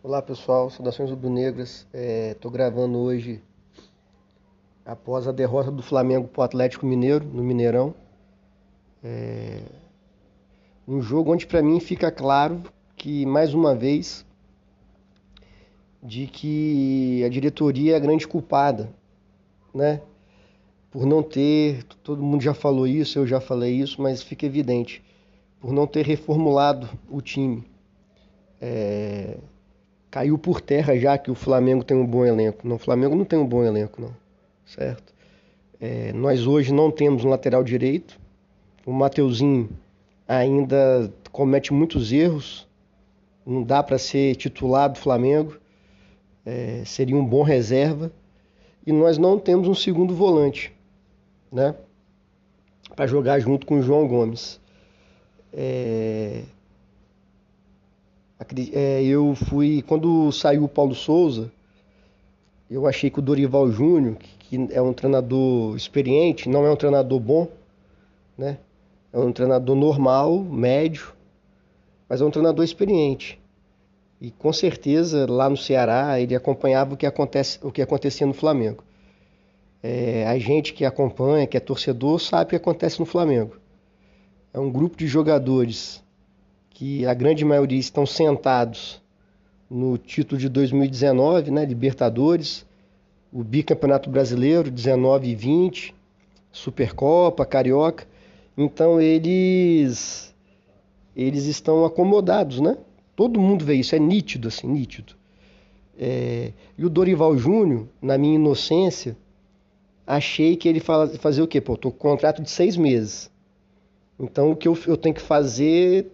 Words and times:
Olá 0.00 0.22
pessoal, 0.22 0.70
saudações 0.70 1.10
rubro-negras. 1.10 1.84
Estou 1.92 2.52
é, 2.52 2.54
gravando 2.54 2.98
hoje 2.98 3.42
após 4.86 5.26
a 5.26 5.32
derrota 5.32 5.72
do 5.72 5.82
Flamengo 5.82 6.28
para 6.28 6.40
o 6.40 6.44
Atlético 6.44 6.86
Mineiro, 6.86 7.24
no 7.24 7.42
Mineirão. 7.42 7.92
É, 9.02 9.60
um 10.86 11.02
jogo 11.02 11.32
onde 11.32 11.48
para 11.48 11.60
mim 11.60 11.80
fica 11.80 12.12
claro 12.12 12.62
que, 12.94 13.26
mais 13.26 13.52
uma 13.54 13.74
vez, 13.74 14.24
de 16.00 16.28
que 16.28 17.24
a 17.24 17.28
diretoria 17.28 17.94
é 17.94 17.96
a 17.96 18.00
grande 18.00 18.28
culpada, 18.28 18.88
né? 19.74 20.00
Por 20.92 21.06
não 21.06 21.24
ter, 21.24 21.82
todo 22.04 22.22
mundo 22.22 22.40
já 22.40 22.54
falou 22.54 22.86
isso, 22.86 23.18
eu 23.18 23.26
já 23.26 23.40
falei 23.40 23.74
isso, 23.74 24.00
mas 24.00 24.22
fica 24.22 24.46
evidente, 24.46 25.02
por 25.58 25.72
não 25.72 25.88
ter 25.88 26.06
reformulado 26.06 26.88
o 27.10 27.20
time. 27.20 27.64
É, 28.60 29.38
caiu 30.10 30.38
por 30.38 30.60
terra 30.60 30.96
já 30.96 31.18
que 31.18 31.30
o 31.30 31.34
Flamengo 31.34 31.84
tem 31.84 31.96
um 31.96 32.06
bom 32.06 32.24
elenco. 32.24 32.66
Não, 32.66 32.76
o 32.76 32.78
Flamengo 32.78 33.14
não 33.14 33.24
tem 33.24 33.38
um 33.38 33.46
bom 33.46 33.64
elenco, 33.64 34.00
não. 34.00 34.14
Certo? 34.64 35.14
É, 35.80 36.12
nós 36.12 36.46
hoje 36.46 36.72
não 36.72 36.90
temos 36.90 37.24
um 37.24 37.28
lateral 37.28 37.62
direito. 37.62 38.18
O 38.84 38.92
Mateuzinho 38.92 39.68
ainda 40.26 41.12
comete 41.30 41.72
muitos 41.72 42.12
erros. 42.12 42.66
Não 43.46 43.62
dá 43.62 43.82
para 43.82 43.98
ser 43.98 44.34
titular 44.36 44.90
do 44.90 44.98
Flamengo. 44.98 45.56
É, 46.44 46.82
seria 46.84 47.16
um 47.16 47.24
bom 47.24 47.42
reserva. 47.42 48.10
E 48.86 48.92
nós 48.92 49.18
não 49.18 49.38
temos 49.38 49.68
um 49.68 49.74
segundo 49.74 50.14
volante, 50.14 50.72
né? 51.52 51.74
Para 52.96 53.06
jogar 53.06 53.38
junto 53.38 53.66
com 53.66 53.78
o 53.78 53.82
João 53.82 54.08
Gomes. 54.08 54.58
É, 55.52 56.42
é, 58.72 59.02
eu 59.02 59.34
fui. 59.34 59.82
Quando 59.82 60.30
saiu 60.32 60.64
o 60.64 60.68
Paulo 60.68 60.94
Souza, 60.94 61.50
eu 62.70 62.86
achei 62.86 63.10
que 63.10 63.18
o 63.18 63.22
Dorival 63.22 63.70
Júnior, 63.70 64.16
que 64.38 64.68
é 64.70 64.80
um 64.80 64.92
treinador 64.92 65.76
experiente, 65.76 66.48
não 66.48 66.64
é 66.64 66.70
um 66.70 66.76
treinador 66.76 67.18
bom, 67.18 67.48
né? 68.36 68.58
É 69.12 69.18
um 69.18 69.32
treinador 69.32 69.74
normal, 69.74 70.38
médio, 70.38 71.12
mas 72.08 72.20
é 72.20 72.24
um 72.24 72.30
treinador 72.30 72.64
experiente. 72.64 73.40
E 74.20 74.30
com 74.30 74.52
certeza 74.52 75.26
lá 75.30 75.48
no 75.48 75.56
Ceará 75.56 76.20
ele 76.20 76.34
acompanhava 76.34 76.94
o 76.94 76.96
que, 76.96 77.06
acontece, 77.06 77.58
o 77.62 77.70
que 77.70 77.80
acontecia 77.80 78.26
no 78.26 78.34
Flamengo. 78.34 78.84
É, 79.82 80.26
a 80.26 80.38
gente 80.38 80.72
que 80.72 80.84
acompanha, 80.84 81.46
que 81.46 81.56
é 81.56 81.60
torcedor, 81.60 82.18
sabe 82.18 82.44
o 82.44 82.48
que 82.48 82.56
acontece 82.56 82.98
no 82.98 83.06
Flamengo. 83.06 83.56
É 84.52 84.58
um 84.58 84.70
grupo 84.70 84.96
de 84.96 85.06
jogadores 85.06 86.02
que 86.78 87.04
a 87.04 87.12
grande 87.12 87.44
maioria 87.44 87.80
estão 87.80 88.06
sentados 88.06 89.02
no 89.68 89.98
título 89.98 90.40
de 90.40 90.48
2019, 90.48 91.50
né, 91.50 91.64
Libertadores, 91.64 92.64
o 93.32 93.42
bicampeonato 93.42 94.08
brasileiro 94.08 94.70
19 94.70 95.28
e 95.28 95.34
20, 95.34 95.92
Supercopa, 96.52 97.44
Carioca. 97.44 98.06
Então 98.56 99.00
eles 99.00 100.32
eles 101.16 101.46
estão 101.46 101.84
acomodados, 101.84 102.60
né? 102.60 102.78
Todo 103.16 103.40
mundo 103.40 103.64
vê 103.64 103.74
isso, 103.74 103.96
é 103.96 103.98
nítido 103.98 104.46
assim, 104.46 104.68
nítido. 104.68 105.14
É... 105.98 106.52
e 106.78 106.86
o 106.86 106.88
Dorival 106.88 107.36
Júnior, 107.36 107.88
na 108.00 108.16
minha 108.16 108.36
inocência, 108.36 109.16
achei 110.06 110.54
que 110.54 110.68
ele 110.68 110.78
fala, 110.78 111.08
fazer 111.08 111.42
o 111.42 111.48
quê? 111.48 111.60
Pô, 111.60 111.76
tô 111.76 111.90
com 111.90 111.98
contrato 112.08 112.40
de 112.40 112.48
seis 112.48 112.76
meses. 112.76 113.28
Então 114.16 114.52
o 114.52 114.56
que 114.56 114.68
eu, 114.68 114.78
eu 114.86 114.96
tenho 114.96 115.16
que 115.16 115.20
fazer 115.20 116.12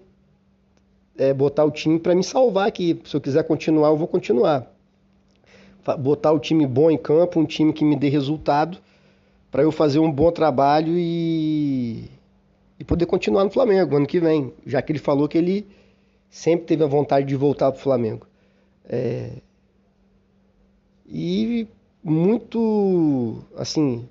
é, 1.17 1.33
botar 1.33 1.65
o 1.65 1.71
time 1.71 1.99
para 1.99 2.15
me 2.15 2.23
salvar 2.23 2.69
aqui. 2.69 3.01
Se 3.05 3.17
eu 3.17 3.21
quiser 3.21 3.45
continuar, 3.45 3.89
eu 3.89 3.97
vou 3.97 4.09
continuar. 4.09 4.71
Botar 5.99 6.33
o 6.33 6.39
time 6.39 6.67
bom 6.67 6.91
em 6.91 6.97
campo, 6.97 7.39
um 7.39 7.45
time 7.45 7.73
que 7.73 7.85
me 7.85 7.95
dê 7.95 8.09
resultado, 8.09 8.79
para 9.51 9.63
eu 9.63 9.71
fazer 9.71 9.99
um 9.99 10.11
bom 10.11 10.31
trabalho 10.33 10.95
e, 10.97 12.11
e 12.79 12.85
poder 12.85 13.07
continuar 13.07 13.45
no 13.45 13.51
Flamengo 13.51 13.97
ano 13.97 14.07
que 14.07 14.19
vem, 14.19 14.53
já 14.67 14.81
que 14.81 14.93
ele 14.93 14.99
falou 14.99 15.29
que 15.29 15.39
ele 15.39 15.67
sempre 16.31 16.67
teve 16.67 16.83
a 16.83 16.87
vontade 16.87 17.27
de 17.27 17.37
voltar 17.37 17.71
para 17.71 17.79
o 17.79 17.83
Flamengo. 17.83 18.27
É... 18.89 19.31
E 21.07 21.69
muito, 22.03 23.45
assim, 23.57 24.09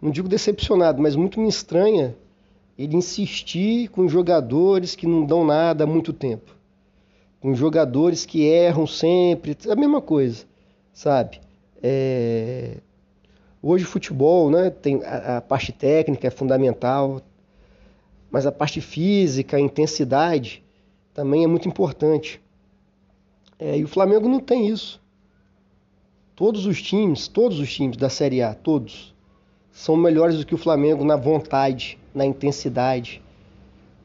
não 0.00 0.10
digo 0.10 0.28
decepcionado, 0.28 1.00
mas 1.00 1.14
muito 1.14 1.38
me 1.38 1.48
estranha 1.48 2.16
ele 2.78 2.96
insistir 2.96 3.88
com 3.88 4.08
jogadores 4.08 4.94
que 4.94 5.06
não 5.06 5.24
dão 5.24 5.44
nada 5.44 5.84
há 5.84 5.86
muito 5.86 6.12
tempo. 6.12 6.54
Com 7.40 7.54
jogadores 7.54 8.24
que 8.24 8.44
erram 8.44 8.86
sempre, 8.86 9.56
a 9.68 9.74
mesma 9.74 10.00
coisa, 10.00 10.44
sabe? 10.92 11.40
É... 11.82 12.76
Hoje 13.60 13.84
o 13.84 13.88
futebol, 13.88 14.50
né, 14.50 14.70
tem 14.70 15.04
a, 15.04 15.38
a, 15.38 15.40
parte 15.40 15.70
técnica 15.70 16.26
é 16.26 16.30
fundamental, 16.30 17.20
mas 18.30 18.46
a 18.46 18.50
parte 18.50 18.80
física, 18.80 19.56
a 19.56 19.60
intensidade 19.60 20.64
também 21.14 21.44
é 21.44 21.46
muito 21.46 21.68
importante. 21.68 22.40
É, 23.58 23.78
e 23.78 23.84
o 23.84 23.88
Flamengo 23.88 24.28
não 24.28 24.40
tem 24.40 24.68
isso. 24.68 25.00
Todos 26.34 26.66
os 26.66 26.82
times, 26.82 27.28
todos 27.28 27.60
os 27.60 27.72
times 27.72 27.96
da 27.96 28.08
Série 28.08 28.42
A, 28.42 28.54
todos, 28.54 29.14
são 29.70 29.96
melhores 29.96 30.38
do 30.38 30.46
que 30.46 30.54
o 30.54 30.58
Flamengo 30.58 31.04
na 31.04 31.14
vontade, 31.14 31.98
na 32.14 32.24
intensidade. 32.24 33.22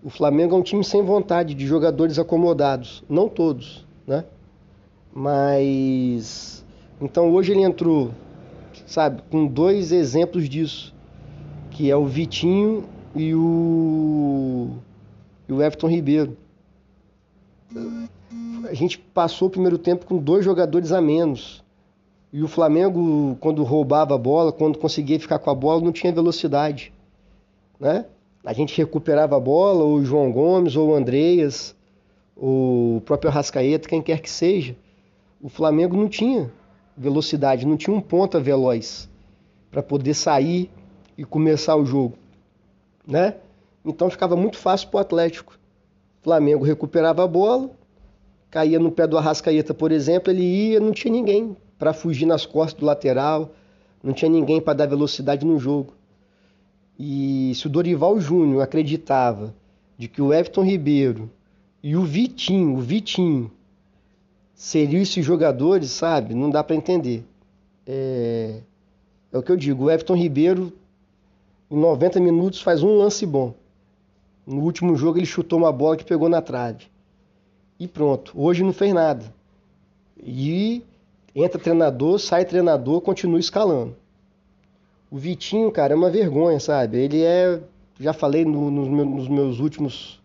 O 0.04 0.10
Flamengo 0.10 0.56
é 0.56 0.60
um 0.60 0.64
time 0.64 0.84
sem 0.84 1.04
vontade, 1.04 1.54
de 1.54 1.66
jogadores 1.66 2.18
acomodados. 2.20 3.04
Não 3.10 3.28
todos, 3.28 3.86
né? 4.06 4.24
Mas. 5.14 6.66
Então 7.02 7.32
hoje 7.32 7.52
ele 7.52 7.64
entrou, 7.64 8.12
sabe, 8.86 9.22
com 9.30 9.46
dois 9.46 9.92
exemplos 9.92 10.48
disso. 10.48 10.94
Que 11.72 11.92
é 11.92 11.96
o 11.96 12.06
Vitinho 12.06 12.86
e 13.16 13.34
o. 13.34 14.70
E 15.48 15.54
o 15.54 15.62
Everton 15.62 15.88
Ribeiro. 15.88 16.38
A 18.70 18.74
gente 18.74 18.98
passou 18.98 19.48
o 19.48 19.52
primeiro 19.52 19.78
tempo 19.78 20.06
com 20.06 20.18
dois 20.18 20.44
jogadores 20.44 20.92
a 20.92 21.02
menos. 21.02 21.64
E 22.32 22.44
o 22.44 22.48
Flamengo, 22.48 23.38
quando 23.40 23.64
roubava 23.64 24.14
a 24.14 24.18
bola, 24.18 24.52
quando 24.52 24.78
conseguia 24.78 25.20
ficar 25.20 25.40
com 25.40 25.50
a 25.50 25.56
bola, 25.56 25.82
não 25.82 25.94
tinha 25.94 26.12
velocidade 26.12 26.92
né? 27.80 28.06
A 28.44 28.54
gente 28.54 28.78
recuperava 28.78 29.36
a 29.36 29.40
bola, 29.40 29.84
ou 29.84 29.96
o 29.96 30.06
João 30.06 30.32
Gomes, 30.32 30.76
ou 30.76 30.90
o 30.90 30.96
Andreas, 30.96 31.76
ou 32.36 32.98
o 32.98 33.02
próprio 33.02 33.32
Rascaeta, 33.32 33.90
quem 33.90 34.02
quer 34.02 34.22
que 34.22 34.30
seja. 34.30 34.76
O 35.42 35.50
Flamengo 35.50 35.98
não 35.98 36.08
tinha 36.08 36.52
velocidade, 36.96 37.68
não 37.68 37.78
tinha 37.78 37.96
um 37.96 38.02
ponta 38.02 38.40
veloz 38.40 39.10
para 39.70 39.84
poder 39.84 40.14
sair 40.14 40.70
e 41.18 41.24
começar 41.26 41.76
o 41.76 41.86
jogo, 41.86 42.18
né? 43.06 43.36
Então 43.84 44.10
ficava 44.10 44.36
muito 44.36 44.58
fácil 44.58 44.90
para 44.90 44.98
o 44.98 45.02
Atlético. 45.02 45.58
O 46.22 46.24
Flamengo 46.24 46.64
recuperava 46.64 47.24
a 47.24 47.28
bola, 47.28 47.70
caía 48.50 48.80
no 48.80 48.92
pé 48.92 49.06
do 49.06 49.18
Arrascaeta, 49.18 49.74
por 49.74 49.92
exemplo, 49.92 50.32
ele 50.32 50.44
ia, 50.44 50.80
não 50.80 50.92
tinha 50.92 51.12
ninguém 51.12 51.56
para 51.78 51.94
fugir 51.94 52.26
nas 52.26 52.46
costas 52.46 52.80
do 52.80 52.86
lateral, 52.86 53.52
não 54.02 54.14
tinha 54.14 54.30
ninguém 54.30 54.60
para 54.60 54.74
dar 54.74 54.88
velocidade 54.88 55.46
no 55.46 55.60
jogo. 55.60 55.94
E 57.00 57.54
se 57.56 57.68
o 57.68 57.70
Dorival 57.70 58.20
Júnior 58.20 58.62
acreditava 58.62 59.54
de 59.98 60.08
que 60.08 60.22
o 60.22 60.34
Everton 60.34 60.64
Ribeiro 60.64 61.30
e 61.84 61.96
o 61.96 62.04
Vitinho, 62.04 62.76
o 62.76 62.82
Vitinho, 62.82 63.52
seriam 64.54 65.02
esses 65.02 65.24
jogadores, 65.24 65.92
sabe? 65.92 66.34
Não 66.34 66.50
dá 66.50 66.64
para 66.64 66.76
entender. 66.76 67.24
É... 67.86 68.62
é 69.32 69.38
o 69.38 69.44
que 69.44 69.52
eu 69.52 69.56
digo, 69.56 69.86
o 69.86 69.92
Everton 69.92 70.16
Ribeiro 70.16 70.74
em 71.70 71.78
90 71.78 72.20
minutos 72.20 72.62
faz 72.62 72.82
um 72.82 72.98
lance 72.98 73.26
bom. 73.26 73.54
No 74.46 74.62
último 74.62 74.96
jogo 74.96 75.20
ele 75.20 75.26
chutou 75.26 75.60
uma 75.60 75.72
bola 75.72 75.98
que 75.98 76.06
pegou 76.06 76.30
na 76.30 76.42
trave. 76.42 76.86
E 77.80 77.88
pronto. 77.88 78.32
Hoje 78.36 78.64
não 78.64 78.74
fez 78.74 78.94
nada. 78.94 79.32
E 80.18 80.82
entra 81.36 81.60
treinador, 81.60 82.18
sai 82.18 82.46
treinador, 82.46 83.02
continua 83.02 83.40
escalando. 83.40 83.96
O 85.10 85.18
Vitinho, 85.18 85.72
cara, 85.72 85.94
é 85.94 85.96
uma 85.96 86.10
vergonha, 86.10 86.60
sabe? 86.60 86.98
Ele 86.98 87.24
é. 87.24 87.62
Já 88.00 88.14
falei 88.14 88.46
no, 88.46 88.70
no, 88.70 89.06
nos 89.06 89.28
meus 89.28 89.60
últimos 89.60 90.22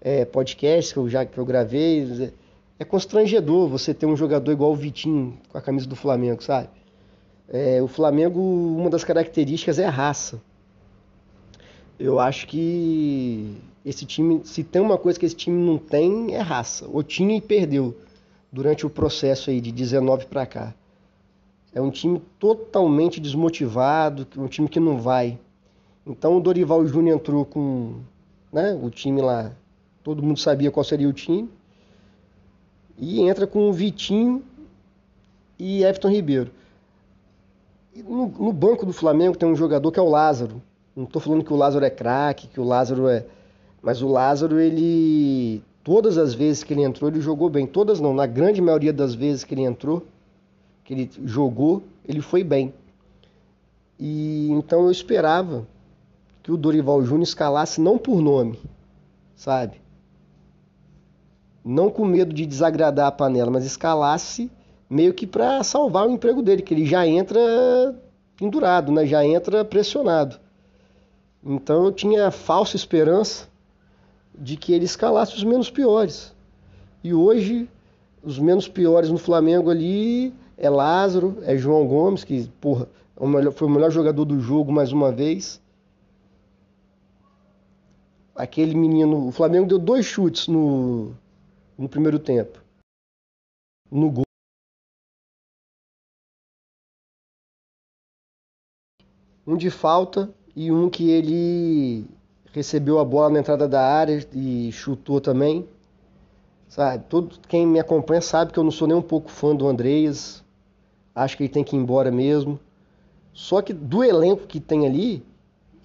é, 0.00 0.24
podcasts 0.24 0.92
que 0.92 0.98
eu, 0.98 1.08
já, 1.08 1.24
que 1.24 1.38
eu 1.38 1.44
gravei. 1.44 2.32
É 2.78 2.84
constrangedor 2.84 3.68
você 3.68 3.94
ter 3.94 4.06
um 4.06 4.16
jogador 4.16 4.50
igual 4.50 4.72
o 4.72 4.76
Vitinho 4.76 5.38
com 5.48 5.58
a 5.58 5.60
camisa 5.60 5.86
do 5.86 5.94
Flamengo, 5.94 6.42
sabe? 6.42 6.68
É, 7.48 7.80
o 7.82 7.86
Flamengo, 7.86 8.40
uma 8.40 8.90
das 8.90 9.04
características 9.04 9.78
é 9.78 9.84
a 9.84 9.90
raça. 9.90 10.40
Eu 11.98 12.18
acho 12.18 12.48
que 12.48 13.56
esse 13.84 14.04
time, 14.04 14.40
se 14.44 14.64
tem 14.64 14.82
uma 14.82 14.98
coisa 14.98 15.20
que 15.20 15.26
esse 15.26 15.36
time 15.36 15.56
não 15.64 15.78
tem, 15.78 16.34
é 16.34 16.40
raça. 16.40 16.88
Ou 16.90 17.02
tinha 17.02 17.36
e 17.36 17.40
perdeu 17.40 17.94
durante 18.50 18.86
o 18.86 18.90
processo 18.90 19.50
aí 19.50 19.60
de 19.60 19.70
19 19.70 20.26
para 20.26 20.46
cá. 20.46 20.74
É 21.74 21.80
um 21.80 21.90
time 21.90 22.22
totalmente 22.38 23.20
desmotivado, 23.20 24.26
um 24.36 24.46
time 24.46 24.68
que 24.68 24.78
não 24.78 24.98
vai. 24.98 25.38
Então 26.06 26.36
o 26.36 26.40
Dorival 26.40 26.86
Júnior 26.86 27.16
entrou 27.16 27.44
com 27.44 27.96
né, 28.52 28.78
o 28.80 28.88
time 28.88 29.20
lá, 29.20 29.50
todo 30.02 30.22
mundo 30.22 30.38
sabia 30.38 30.70
qual 30.70 30.84
seria 30.84 31.08
o 31.08 31.12
time. 31.12 31.48
e 32.96 33.20
entra 33.22 33.46
com 33.46 33.68
o 33.68 33.72
Vitinho 33.72 34.44
e 35.58 35.82
Everton 35.82 36.10
Ribeiro. 36.10 36.50
No, 37.96 38.26
no, 38.26 38.52
banco 38.52 38.86
do 38.86 38.92
Flamengo 38.92 39.36
tem 39.36 39.48
um 39.48 39.56
jogador 39.56 39.90
que 39.90 39.98
é 39.98 40.02
o 40.02 40.08
Lázaro. 40.08 40.62
Não 40.94 41.04
estou 41.04 41.20
falando 41.20 41.44
que 41.44 41.52
o 41.52 41.56
Lázaro 41.56 41.84
é 41.84 41.90
craque, 41.90 42.46
que 42.48 42.60
o 42.60 42.64
Lázaro 42.64 43.08
é. 43.08 43.24
Mas 43.82 44.02
o 44.02 44.08
Lázaro, 44.08 44.60
ele. 44.60 45.62
Todas 45.82 46.16
as 46.16 46.32
vezes 46.32 46.64
que 46.64 46.72
ele 46.72 46.82
entrou, 46.82 47.10
ele 47.10 47.20
jogou 47.20 47.48
bem. 47.50 47.66
Todas 47.66 48.00
não, 48.00 48.14
na 48.14 48.26
grande 48.26 48.60
maioria 48.60 48.92
das 48.92 49.14
vezes 49.14 49.44
que 49.44 49.54
ele 49.54 49.62
entrou, 49.62 50.04
que 50.84 50.92
ele 50.92 51.10
jogou, 51.24 51.82
ele 52.06 52.20
foi 52.20 52.44
bem. 52.44 52.72
E 53.98 54.50
então 54.50 54.84
eu 54.84 54.90
esperava 54.90 55.66
que 56.42 56.52
o 56.52 56.56
Dorival 56.56 57.02
Júnior 57.02 57.22
escalasse 57.22 57.80
não 57.80 57.96
por 57.96 58.20
nome, 58.20 58.58
sabe? 59.34 59.80
Não 61.64 61.88
com 61.90 62.04
medo 62.04 62.34
de 62.34 62.44
desagradar 62.44 63.06
a 63.06 63.12
panela, 63.12 63.50
mas 63.50 63.64
escalasse 63.64 64.50
meio 64.90 65.14
que 65.14 65.26
para 65.26 65.64
salvar 65.64 66.06
o 66.06 66.10
emprego 66.10 66.42
dele, 66.42 66.62
que 66.62 66.74
ele 66.74 66.84
já 66.84 67.06
entra 67.06 67.40
pendurado, 68.36 68.92
né? 68.92 69.06
Já 69.06 69.24
entra 69.24 69.64
pressionado. 69.64 70.38
Então 71.42 71.86
eu 71.86 71.92
tinha 71.92 72.30
falsa 72.30 72.76
esperança 72.76 73.48
de 74.38 74.56
que 74.56 74.72
ele 74.72 74.84
escalasse 74.84 75.34
os 75.34 75.44
menos 75.44 75.70
piores. 75.70 76.34
E 77.02 77.14
hoje 77.14 77.68
os 78.22 78.38
menos 78.38 78.68
piores 78.68 79.10
no 79.10 79.18
Flamengo 79.18 79.70
ali 79.70 80.34
é 80.56 80.68
Lázaro, 80.68 81.38
é 81.42 81.56
João 81.56 81.86
Gomes, 81.86 82.24
que 82.24 82.48
porra, 82.60 82.88
é 83.16 83.50
foi 83.52 83.68
o 83.68 83.70
melhor 83.70 83.90
jogador 83.90 84.24
do 84.24 84.40
jogo 84.40 84.72
mais 84.72 84.92
uma 84.92 85.12
vez. 85.12 85.60
Aquele 88.34 88.74
menino, 88.74 89.28
o 89.28 89.32
Flamengo 89.32 89.66
deu 89.66 89.78
dois 89.78 90.04
chutes 90.04 90.48
no, 90.48 91.14
no 91.78 91.88
primeiro 91.88 92.18
tempo. 92.18 92.60
No 93.90 94.10
gol. 94.10 94.24
Um 99.46 99.56
de 99.56 99.70
falta 99.70 100.34
e 100.56 100.72
um 100.72 100.88
que 100.88 101.10
ele 101.10 102.06
recebeu 102.52 102.98
a 102.98 103.04
bola 103.04 103.30
na 103.30 103.40
entrada 103.40 103.68
da 103.68 103.82
área 103.86 104.26
e 104.32 104.70
chutou 104.72 105.20
também. 105.20 105.68
Sabe, 106.68 107.04
todo 107.08 107.38
quem 107.46 107.66
me 107.66 107.78
acompanha 107.78 108.20
sabe 108.20 108.52
que 108.52 108.58
eu 108.58 108.64
não 108.64 108.70
sou 108.70 108.88
nem 108.88 108.96
um 108.96 109.02
pouco 109.02 109.30
fã 109.30 109.54
do 109.54 109.68
Andreas. 109.68 110.43
Acho 111.14 111.36
que 111.36 111.44
ele 111.44 111.52
tem 111.52 111.62
que 111.62 111.76
ir 111.76 111.78
embora 111.78 112.10
mesmo. 112.10 112.58
Só 113.32 113.62
que 113.62 113.72
do 113.72 114.02
elenco 114.02 114.46
que 114.46 114.60
tem 114.60 114.86
ali, 114.86 115.24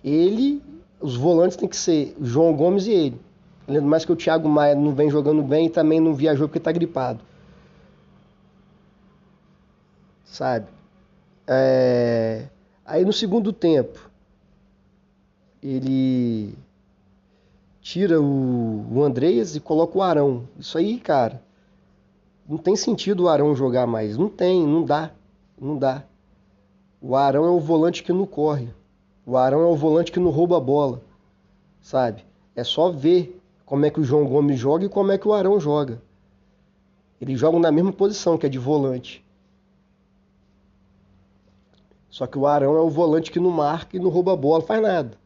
ele, 0.03 0.61
os 0.99 1.15
volantes 1.15 1.57
tem 1.57 1.67
que 1.67 1.75
ser 1.75 2.15
João 2.21 2.55
Gomes 2.55 2.87
e 2.87 2.91
ele. 2.91 3.21
Além 3.67 3.81
mais 3.81 4.03
que 4.03 4.11
o 4.11 4.15
Thiago 4.15 4.49
Maia 4.49 4.73
não 4.73 4.93
vem 4.93 5.09
jogando 5.09 5.43
bem 5.43 5.67
e 5.67 5.69
também 5.69 5.99
não 5.99 6.13
viajou 6.13 6.47
porque 6.47 6.57
está 6.57 6.71
gripado. 6.71 7.19
Sabe? 10.23 10.67
É... 11.47 12.45
Aí 12.85 13.05
no 13.05 13.13
segundo 13.13 13.53
tempo, 13.53 14.09
ele 15.61 16.55
tira 17.81 18.19
o, 18.19 18.85
o 18.91 19.03
Andreas 19.03 19.55
e 19.55 19.59
coloca 19.59 19.97
o 19.97 20.01
Arão. 20.01 20.47
Isso 20.57 20.77
aí, 20.77 20.99
cara, 20.99 21.41
não 22.47 22.57
tem 22.57 22.75
sentido 22.75 23.23
o 23.23 23.29
Arão 23.29 23.55
jogar 23.55 23.85
mais. 23.85 24.17
Não 24.17 24.29
tem, 24.29 24.65
não 24.65 24.83
dá. 24.83 25.11
Não 25.59 25.77
dá. 25.77 26.03
O 27.01 27.15
Arão 27.15 27.45
é 27.45 27.49
o 27.49 27.59
volante 27.59 28.03
que 28.03 28.13
não 28.13 28.25
corre. 28.25 28.69
O 29.25 29.37
Arão 29.37 29.61
é 29.61 29.65
o 29.65 29.75
volante 29.75 30.11
que 30.11 30.19
não 30.19 30.31
rouba 30.31 30.57
a 30.57 30.59
bola. 30.59 31.01
Sabe? 31.81 32.25
É 32.55 32.63
só 32.63 32.89
ver 32.89 33.39
como 33.65 33.85
é 33.85 33.89
que 33.89 33.99
o 33.99 34.03
João 34.03 34.25
Gomes 34.25 34.59
joga 34.59 34.85
e 34.85 34.89
como 34.89 35.11
é 35.11 35.17
que 35.17 35.27
o 35.27 35.33
Arão 35.33 35.59
joga. 35.59 36.01
Eles 37.21 37.39
jogam 37.39 37.59
na 37.59 37.71
mesma 37.71 37.91
posição, 37.91 38.37
que 38.37 38.45
é 38.45 38.49
de 38.49 38.57
volante. 38.57 39.23
Só 42.09 42.25
que 42.25 42.37
o 42.37 42.47
Arão 42.47 42.75
é 42.75 42.81
o 42.81 42.89
volante 42.89 43.31
que 43.31 43.39
não 43.39 43.51
marca 43.51 43.95
e 43.95 43.99
não 43.99 44.09
rouba 44.09 44.33
a 44.33 44.37
bola, 44.37 44.63
faz 44.63 44.81
nada. 44.81 45.17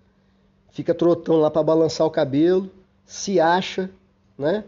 Fica 0.70 0.94
trotando 0.94 1.40
lá 1.40 1.50
para 1.50 1.64
balançar 1.64 2.06
o 2.06 2.12
cabelo, 2.12 2.70
se 3.06 3.40
acha, 3.40 3.90
né? 4.38 4.64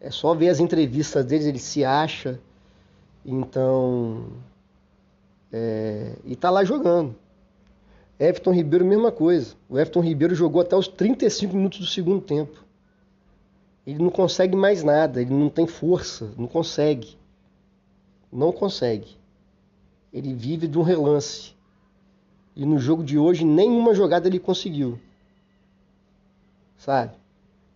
É 0.00 0.10
só 0.10 0.34
ver 0.34 0.48
as 0.48 0.60
entrevistas 0.60 1.24
deles, 1.24 1.46
ele 1.46 1.58
se 1.58 1.84
acha. 1.84 2.40
Então, 3.26 4.28
é, 5.52 6.16
e 6.24 6.36
tá 6.36 6.50
lá 6.50 6.64
jogando. 6.64 7.14
Everton 8.18 8.52
Ribeiro, 8.52 8.84
mesma 8.84 9.12
coisa. 9.12 9.54
O 9.68 9.78
Everton 9.78 10.00
Ribeiro 10.00 10.34
jogou 10.34 10.60
até 10.60 10.76
os 10.76 10.88
35 10.88 11.54
minutos 11.54 11.78
do 11.78 11.86
segundo 11.86 12.20
tempo. 12.20 12.64
Ele 13.86 14.02
não 14.02 14.10
consegue 14.10 14.56
mais 14.56 14.82
nada, 14.82 15.20
ele 15.22 15.32
não 15.32 15.48
tem 15.48 15.66
força, 15.66 16.30
não 16.36 16.46
consegue. 16.46 17.16
Não 18.30 18.52
consegue. 18.52 19.16
Ele 20.12 20.34
vive 20.34 20.66
de 20.66 20.78
um 20.78 20.82
relance. 20.82 21.54
E 22.54 22.66
no 22.66 22.78
jogo 22.78 23.04
de 23.04 23.16
hoje, 23.16 23.44
nenhuma 23.44 23.94
jogada 23.94 24.26
ele 24.26 24.38
conseguiu. 24.38 24.98
Sabe? 26.76 27.12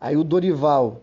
Aí 0.01 0.17
o 0.17 0.25
Dorival 0.25 1.01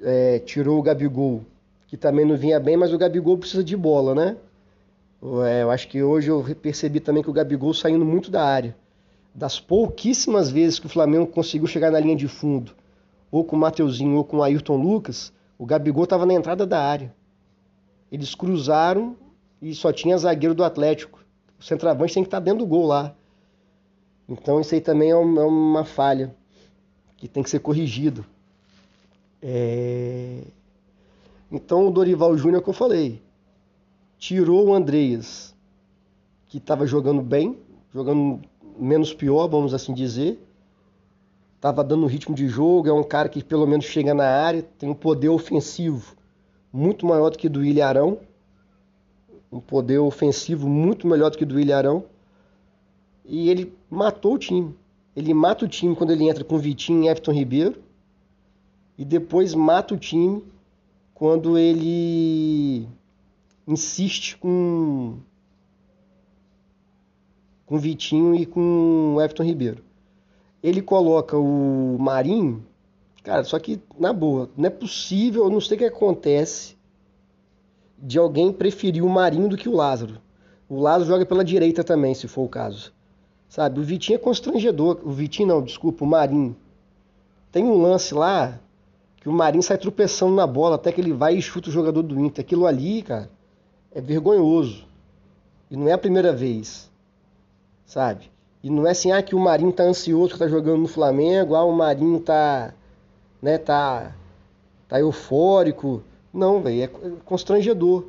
é, 0.00 0.38
tirou 0.38 0.78
o 0.78 0.82
Gabigol, 0.82 1.44
que 1.88 1.96
também 1.96 2.24
não 2.24 2.36
vinha 2.36 2.60
bem, 2.60 2.76
mas 2.76 2.92
o 2.92 2.98
Gabigol 2.98 3.36
precisa 3.36 3.62
de 3.62 3.76
bola, 3.76 4.14
né? 4.14 4.36
É, 5.44 5.62
eu 5.62 5.70
acho 5.70 5.86
que 5.86 6.02
hoje 6.02 6.28
eu 6.28 6.44
percebi 6.60 6.98
também 6.98 7.22
que 7.22 7.30
o 7.30 7.32
Gabigol 7.32 7.72
saindo 7.72 8.04
muito 8.04 8.30
da 8.30 8.44
área. 8.44 8.76
Das 9.32 9.60
pouquíssimas 9.60 10.50
vezes 10.50 10.78
que 10.80 10.86
o 10.86 10.90
Flamengo 10.90 11.26
conseguiu 11.28 11.66
chegar 11.68 11.90
na 11.92 12.00
linha 12.00 12.16
de 12.16 12.26
fundo, 12.26 12.74
ou 13.30 13.44
com 13.44 13.54
o 13.54 13.58
Mateuzinho 13.58 14.16
ou 14.16 14.24
com 14.24 14.38
o 14.38 14.42
Ayrton 14.42 14.76
Lucas, 14.76 15.32
o 15.56 15.64
Gabigol 15.64 16.04
estava 16.04 16.26
na 16.26 16.34
entrada 16.34 16.66
da 16.66 16.82
área. 16.82 17.14
Eles 18.10 18.34
cruzaram 18.34 19.16
e 19.60 19.74
só 19.74 19.92
tinha 19.92 20.18
zagueiro 20.18 20.54
do 20.54 20.64
Atlético. 20.64 21.24
O 21.58 21.62
centroavante 21.62 22.14
tem 22.14 22.24
que 22.24 22.26
estar 22.26 22.40
tá 22.40 22.44
dentro 22.44 22.58
do 22.58 22.66
gol 22.66 22.86
lá. 22.86 23.14
Então 24.28 24.60
isso 24.60 24.74
aí 24.74 24.80
também 24.80 25.10
é, 25.10 25.14
é 25.14 25.16
uma 25.16 25.84
falha 25.84 26.34
que 27.16 27.28
tem 27.28 27.42
que 27.42 27.48
ser 27.48 27.60
corrigido. 27.60 28.26
É... 29.40 30.42
Então 31.50 31.86
o 31.86 31.90
Dorival 31.90 32.36
Júnior 32.36 32.62
que 32.62 32.68
eu 32.68 32.74
falei, 32.74 33.22
tirou 34.22 34.68
o 34.68 34.72
Andreas, 34.72 35.52
que 36.46 36.58
estava 36.58 36.86
jogando 36.86 37.20
bem, 37.20 37.58
jogando 37.92 38.40
menos 38.78 39.12
pior, 39.12 39.48
vamos 39.48 39.74
assim 39.74 39.92
dizer. 39.92 40.40
Estava 41.56 41.82
dando 41.82 42.06
ritmo 42.06 42.32
de 42.32 42.46
jogo, 42.46 42.88
é 42.88 42.92
um 42.92 43.02
cara 43.02 43.28
que 43.28 43.42
pelo 43.42 43.66
menos 43.66 43.84
chega 43.84 44.14
na 44.14 44.24
área, 44.24 44.62
tem 44.78 44.88
um 44.88 44.94
poder 44.94 45.28
ofensivo 45.28 46.14
muito 46.72 47.04
maior 47.04 47.30
do 47.30 47.36
que 47.36 47.48
do 47.48 47.64
Ilharão. 47.64 48.20
Um 49.50 49.58
poder 49.58 49.98
ofensivo 49.98 50.68
muito 50.68 51.04
melhor 51.04 51.32
do 51.32 51.36
que 51.36 51.44
do 51.44 51.58
Ilharão. 51.58 52.04
E 53.24 53.50
ele 53.50 53.74
matou 53.90 54.34
o 54.34 54.38
time. 54.38 54.72
Ele 55.16 55.34
mata 55.34 55.64
o 55.64 55.68
time 55.68 55.96
quando 55.96 56.12
ele 56.12 56.28
entra 56.28 56.44
com 56.44 56.58
Vitinho 56.58 57.02
e 57.02 57.08
Everton 57.08 57.32
Ribeiro. 57.32 57.82
E 58.96 59.04
depois 59.04 59.52
mata 59.52 59.94
o 59.94 59.98
time 59.98 60.44
quando 61.12 61.58
ele 61.58 62.88
insiste 63.66 64.36
com 64.36 65.18
com 67.66 67.78
Vitinho 67.78 68.34
e 68.34 68.44
com 68.44 69.16
Everton 69.18 69.44
Ribeiro. 69.44 69.82
Ele 70.62 70.82
coloca 70.82 71.38
o 71.38 71.96
Marinho, 71.98 72.64
cara, 73.22 73.44
só 73.44 73.58
que 73.58 73.80
na 73.98 74.12
boa, 74.12 74.50
não 74.56 74.66
é 74.66 74.70
possível, 74.70 75.44
eu 75.44 75.50
não 75.50 75.60
sei 75.60 75.76
o 75.76 75.78
que 75.78 75.84
acontece 75.86 76.76
de 77.98 78.18
alguém 78.18 78.52
preferir 78.52 79.04
o 79.04 79.08
Marinho 79.08 79.48
do 79.48 79.56
que 79.56 79.68
o 79.68 79.74
Lázaro. 79.74 80.20
O 80.68 80.80
Lázaro 80.80 81.08
joga 81.08 81.24
pela 81.26 81.44
direita 81.44 81.84
também, 81.84 82.14
se 82.14 82.26
for 82.26 82.42
o 82.42 82.48
caso. 82.48 82.92
Sabe, 83.48 83.80
o 83.80 83.82
Vitinho 83.82 84.16
é 84.16 84.18
constrangedor. 84.18 85.00
O 85.04 85.10
Vitinho 85.10 85.48
não, 85.48 85.62
desculpa, 85.62 86.04
o 86.04 86.08
Marinho. 86.08 86.56
Tem 87.50 87.62
um 87.62 87.80
lance 87.80 88.14
lá 88.14 88.58
que 89.18 89.28
o 89.28 89.32
Marinho 89.32 89.62
sai 89.62 89.76
tropeçando 89.76 90.34
na 90.34 90.46
bola 90.46 90.76
até 90.76 90.90
que 90.90 91.00
ele 91.00 91.12
vai 91.12 91.36
e 91.36 91.42
chuta 91.42 91.68
o 91.68 91.72
jogador 91.72 92.02
do 92.02 92.18
Inter. 92.18 92.42
Aquilo 92.42 92.66
ali, 92.66 93.02
cara, 93.02 93.30
é 93.94 94.00
vergonhoso. 94.00 94.84
E 95.70 95.76
não 95.76 95.88
é 95.88 95.92
a 95.92 95.98
primeira 95.98 96.32
vez, 96.32 96.90
sabe? 97.86 98.30
E 98.62 98.70
não 98.70 98.86
é 98.86 98.90
assim, 98.90 99.10
ah, 99.10 99.22
que 99.22 99.34
o 99.34 99.40
Marinho 99.40 99.72
tá 99.72 99.82
ansioso 99.84 100.34
que 100.34 100.38
tá 100.38 100.46
jogando 100.46 100.82
no 100.82 100.88
Flamengo, 100.88 101.54
ah, 101.54 101.64
o 101.64 101.72
Marinho 101.72 102.20
tá, 102.20 102.74
né, 103.40 103.58
tá, 103.58 104.14
tá 104.88 105.00
eufórico. 105.00 106.02
Não, 106.32 106.62
velho, 106.62 106.82
é 106.82 106.88
constrangedor. 107.24 108.04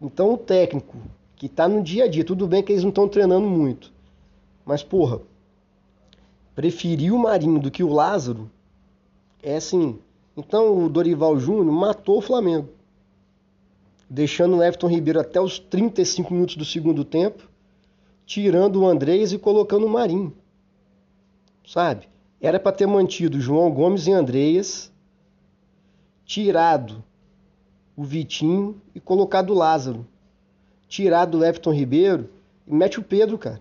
Então 0.00 0.34
o 0.34 0.38
técnico 0.38 0.96
que 1.36 1.48
tá 1.48 1.68
no 1.68 1.82
dia 1.82 2.04
a 2.04 2.08
dia, 2.08 2.24
tudo 2.24 2.46
bem 2.46 2.62
que 2.62 2.72
eles 2.72 2.82
não 2.82 2.90
estão 2.90 3.08
treinando 3.08 3.46
muito, 3.46 3.92
mas 4.64 4.82
porra, 4.82 5.20
preferir 6.54 7.14
o 7.14 7.18
Marinho 7.18 7.60
do 7.60 7.70
que 7.70 7.84
o 7.84 7.92
Lázaro 7.92 8.50
é 9.42 9.56
assim. 9.56 9.98
Então 10.36 10.84
o 10.84 10.88
Dorival 10.88 11.38
Júnior 11.38 11.72
matou 11.72 12.18
o 12.18 12.22
Flamengo 12.22 12.68
deixando 14.08 14.56
o 14.56 14.62
Everton 14.62 14.88
Ribeiro 14.88 15.20
até 15.20 15.40
os 15.40 15.58
35 15.58 16.32
minutos 16.32 16.56
do 16.56 16.64
segundo 16.64 17.04
tempo, 17.04 17.48
tirando 18.24 18.80
o 18.80 18.86
Andrés 18.86 19.32
e 19.32 19.38
colocando 19.38 19.86
o 19.86 19.88
Marinho. 19.88 20.34
Sabe? 21.66 22.08
Era 22.40 22.58
para 22.58 22.72
ter 22.72 22.86
mantido 22.86 23.40
João 23.40 23.70
Gomes 23.70 24.06
e 24.06 24.12
Andreas, 24.12 24.92
tirado 26.24 27.02
o 27.96 28.04
Vitinho 28.04 28.80
e 28.94 29.00
colocado 29.00 29.50
o 29.50 29.56
Lázaro. 29.56 30.06
Tirado 30.88 31.38
o 31.38 31.44
Everton 31.44 31.72
Ribeiro 31.72 32.30
e 32.66 32.72
mete 32.72 32.98
o 32.98 33.02
Pedro, 33.02 33.36
cara. 33.36 33.60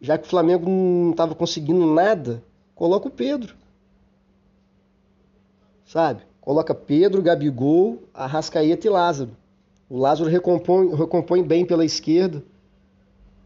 Já 0.00 0.18
que 0.18 0.26
o 0.26 0.30
Flamengo 0.30 0.68
não 0.68 1.10
estava 1.12 1.34
conseguindo 1.34 1.86
nada, 1.86 2.42
coloca 2.74 3.08
o 3.08 3.10
Pedro. 3.10 3.54
Sabe? 5.86 6.22
Coloca 6.40 6.74
Pedro, 6.74 7.22
Gabigol, 7.22 7.98
Arrascaeta 8.14 8.86
e 8.86 8.90
Lázaro. 8.90 9.30
O 9.88 9.98
Lázaro 9.98 10.30
recompõe, 10.30 10.94
recompõe 10.94 11.42
bem 11.42 11.64
pela 11.64 11.84
esquerda 11.84 12.42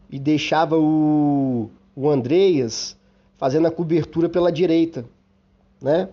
e 0.09 0.19
deixava 0.19 0.77
o, 0.77 1.69
o 1.95 2.09
Andreas 2.09 2.95
fazendo 3.37 3.67
a 3.67 3.71
cobertura 3.71 4.29
pela 4.29 4.51
direita, 4.51 5.05
né? 5.81 6.07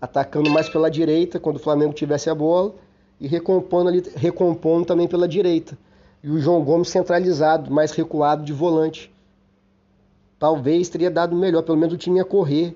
Atacando 0.00 0.48
mais 0.48 0.68
pela 0.68 0.90
direita 0.90 1.38
quando 1.38 1.56
o 1.56 1.60
Flamengo 1.60 1.92
tivesse 1.92 2.30
a 2.30 2.34
bola 2.34 2.74
e 3.20 3.26
recompondo, 3.26 3.88
ali, 3.88 4.02
recompondo 4.16 4.86
também 4.86 5.06
pela 5.06 5.28
direita. 5.28 5.76
E 6.22 6.30
o 6.30 6.38
João 6.38 6.64
Gomes 6.64 6.88
centralizado, 6.88 7.70
mais 7.70 7.92
recuado 7.92 8.42
de 8.42 8.52
volante. 8.52 9.12
Talvez 10.38 10.88
teria 10.88 11.10
dado 11.10 11.36
melhor, 11.36 11.62
pelo 11.62 11.76
menos 11.76 11.94
o 11.94 11.98
time 11.98 12.18
ia 12.18 12.24
correr. 12.24 12.74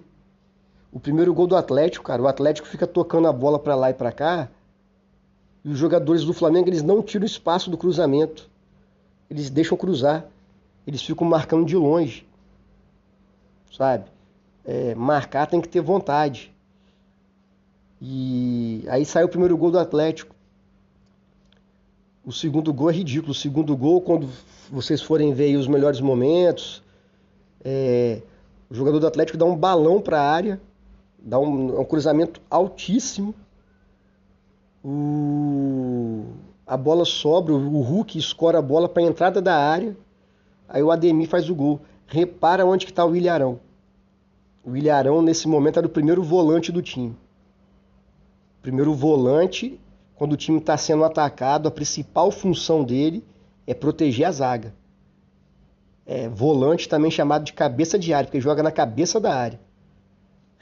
O 0.94 1.00
primeiro 1.00 1.34
gol 1.34 1.48
do 1.48 1.56
Atlético, 1.56 2.04
cara, 2.04 2.22
o 2.22 2.28
Atlético 2.28 2.68
fica 2.68 2.86
tocando 2.86 3.26
a 3.26 3.32
bola 3.32 3.58
para 3.58 3.74
lá 3.74 3.90
e 3.90 3.94
para 3.94 4.12
cá, 4.12 4.48
e 5.64 5.68
os 5.68 5.76
jogadores 5.76 6.22
do 6.22 6.32
Flamengo 6.32 6.68
eles 6.68 6.84
não 6.84 7.02
tiram 7.02 7.26
espaço 7.26 7.68
do 7.68 7.76
cruzamento. 7.76 8.48
Eles 9.28 9.50
deixam 9.50 9.76
cruzar. 9.76 10.24
Eles 10.86 11.02
ficam 11.02 11.26
marcando 11.26 11.66
de 11.66 11.74
longe. 11.74 12.24
Sabe? 13.76 14.04
É, 14.64 14.94
marcar 14.94 15.48
tem 15.48 15.60
que 15.60 15.68
ter 15.68 15.80
vontade. 15.80 16.54
E 18.00 18.84
aí 18.88 19.04
sai 19.04 19.24
o 19.24 19.28
primeiro 19.28 19.56
gol 19.56 19.72
do 19.72 19.80
Atlético. 19.80 20.32
O 22.24 22.30
segundo 22.30 22.72
gol 22.72 22.90
é 22.90 22.92
ridículo. 22.92 23.32
O 23.32 23.34
segundo 23.34 23.76
gol, 23.76 24.00
quando 24.00 24.28
vocês 24.70 25.02
forem 25.02 25.34
ver 25.34 25.56
os 25.56 25.66
melhores 25.66 26.00
momentos, 26.00 26.84
é, 27.64 28.22
o 28.70 28.74
jogador 28.74 29.00
do 29.00 29.06
Atlético 29.08 29.36
dá 29.36 29.44
um 29.44 29.56
balão 29.56 30.00
para 30.00 30.20
a 30.20 30.30
área, 30.30 30.60
dá 31.24 31.38
um, 31.38 31.80
um 31.80 31.84
cruzamento 31.84 32.40
altíssimo. 32.50 33.34
O, 34.84 36.24
a 36.66 36.76
bola 36.76 37.06
sobra, 37.06 37.54
o 37.54 37.80
Hulk 37.80 38.18
escora 38.18 38.58
a 38.58 38.62
bola 38.62 38.88
para 38.88 39.02
a 39.02 39.06
entrada 39.06 39.40
da 39.40 39.56
área. 39.56 39.96
Aí 40.68 40.82
o 40.82 40.90
Ademir 40.90 41.28
faz 41.28 41.48
o 41.48 41.54
gol. 41.54 41.80
Repara 42.06 42.66
onde 42.66 42.84
que 42.84 42.92
está 42.92 43.04
o 43.04 43.16
Ilharão. 43.16 43.58
O 44.62 44.76
Ilharão, 44.76 45.22
nesse 45.22 45.48
momento, 45.48 45.78
era 45.78 45.86
o 45.86 45.90
primeiro 45.90 46.22
volante 46.22 46.70
do 46.70 46.82
time. 46.82 47.16
Primeiro 48.60 48.94
volante, 48.94 49.80
quando 50.14 50.32
o 50.32 50.36
time 50.36 50.58
está 50.58 50.76
sendo 50.76 51.04
atacado, 51.04 51.68
a 51.68 51.70
principal 51.70 52.30
função 52.30 52.84
dele 52.84 53.24
é 53.66 53.72
proteger 53.72 54.26
a 54.26 54.32
zaga. 54.32 54.74
É, 56.06 56.28
volante 56.28 56.88
também 56.88 57.10
chamado 57.10 57.44
de 57.44 57.54
cabeça 57.54 57.98
de 57.98 58.12
área, 58.12 58.26
porque 58.26 58.40
joga 58.40 58.62
na 58.62 58.70
cabeça 58.70 59.18
da 59.18 59.34
área. 59.34 59.58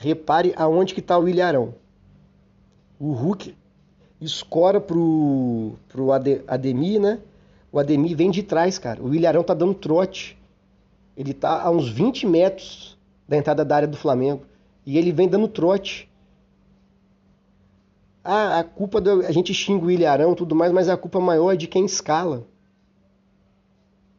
Repare 0.02 0.52
aonde 0.56 0.94
que 0.94 1.00
está 1.00 1.16
o 1.16 1.28
Ilharão. 1.28 1.76
O 2.98 3.12
Hulk 3.12 3.54
escora 4.20 4.80
pro, 4.80 5.74
pro 5.88 6.10
Ademir, 6.10 7.00
né? 7.00 7.20
O 7.70 7.78
Ademir 7.78 8.16
vem 8.16 8.28
de 8.28 8.42
trás, 8.42 8.78
cara. 8.78 9.00
O 9.00 9.14
Ilharão 9.14 9.44
tá 9.44 9.54
dando 9.54 9.74
trote. 9.74 10.36
Ele 11.16 11.32
tá 11.32 11.62
a 11.62 11.70
uns 11.70 11.88
20 11.88 12.26
metros 12.26 12.98
da 13.28 13.36
entrada 13.36 13.64
da 13.64 13.76
área 13.76 13.86
do 13.86 13.96
Flamengo. 13.96 14.42
E 14.84 14.98
ele 14.98 15.12
vem 15.12 15.28
dando 15.28 15.46
trote. 15.46 16.10
Ah, 18.24 18.58
a 18.58 18.64
culpa 18.64 19.00
do, 19.00 19.24
a 19.24 19.30
gente 19.30 19.54
xinga 19.54 19.84
o 19.84 19.90
Ilharão 19.90 20.34
tudo 20.34 20.56
mais, 20.56 20.72
mas 20.72 20.88
a 20.88 20.96
culpa 20.96 21.20
maior 21.20 21.52
é 21.52 21.56
de 21.56 21.68
quem 21.68 21.84
escala. 21.84 22.44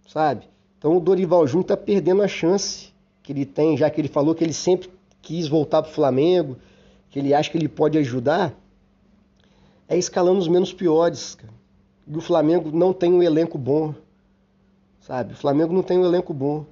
Sabe? 0.08 0.48
Então 0.78 0.96
o 0.96 1.02
Dorival 1.02 1.46
Júnior 1.46 1.66
tá 1.66 1.76
perdendo 1.76 2.22
a 2.22 2.28
chance 2.28 2.94
que 3.22 3.34
ele 3.34 3.46
tem, 3.46 3.76
já 3.76 3.90
que 3.90 4.00
ele 4.00 4.08
falou 4.08 4.34
que 4.34 4.46
ele 4.46 4.54
sempre 4.54 4.93
quis 5.24 5.48
voltar 5.48 5.82
pro 5.82 5.92
Flamengo, 5.92 6.58
que 7.10 7.18
ele 7.18 7.34
acha 7.34 7.50
que 7.50 7.58
ele 7.58 7.70
pode 7.70 7.98
ajudar, 7.98 8.54
é 9.88 9.98
escalando 9.98 10.40
os 10.40 10.48
menos 10.48 10.72
piores. 10.72 11.34
Cara. 11.36 11.54
E 12.06 12.16
o 12.16 12.22
Flamengo 12.22 12.70
não 12.72 12.94
tem 12.94 13.12
um 13.12 13.24
elenco 13.24 13.58
bom. 13.58 13.96
Sabe? 15.00 15.34
O 15.34 15.36
Flamengo 15.36 15.74
não 15.74 15.82
tem 15.82 15.98
um 15.98 16.06
elenco 16.06 16.34
bom. 16.34 16.66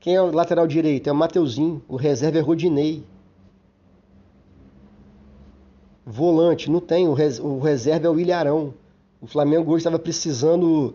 Quem 0.00 0.16
é 0.16 0.22
o 0.22 0.30
lateral 0.30 0.66
direito? 0.66 1.08
É 1.08 1.12
o 1.12 1.16
Mateuzinho. 1.16 1.82
O 1.88 1.96
reserva 1.96 2.38
é 2.38 2.40
Rodinei. 2.40 3.04
Volante, 6.04 6.70
não 6.70 6.80
tem. 6.80 7.08
O, 7.08 7.12
res... 7.12 7.38
o 7.38 7.58
reserva 7.58 8.06
é 8.06 8.10
o 8.10 8.18
Ilharão. 8.18 8.74
O 9.20 9.26
Flamengo 9.26 9.70
hoje 9.70 9.78
estava 9.78 9.98
precisando 9.98 10.94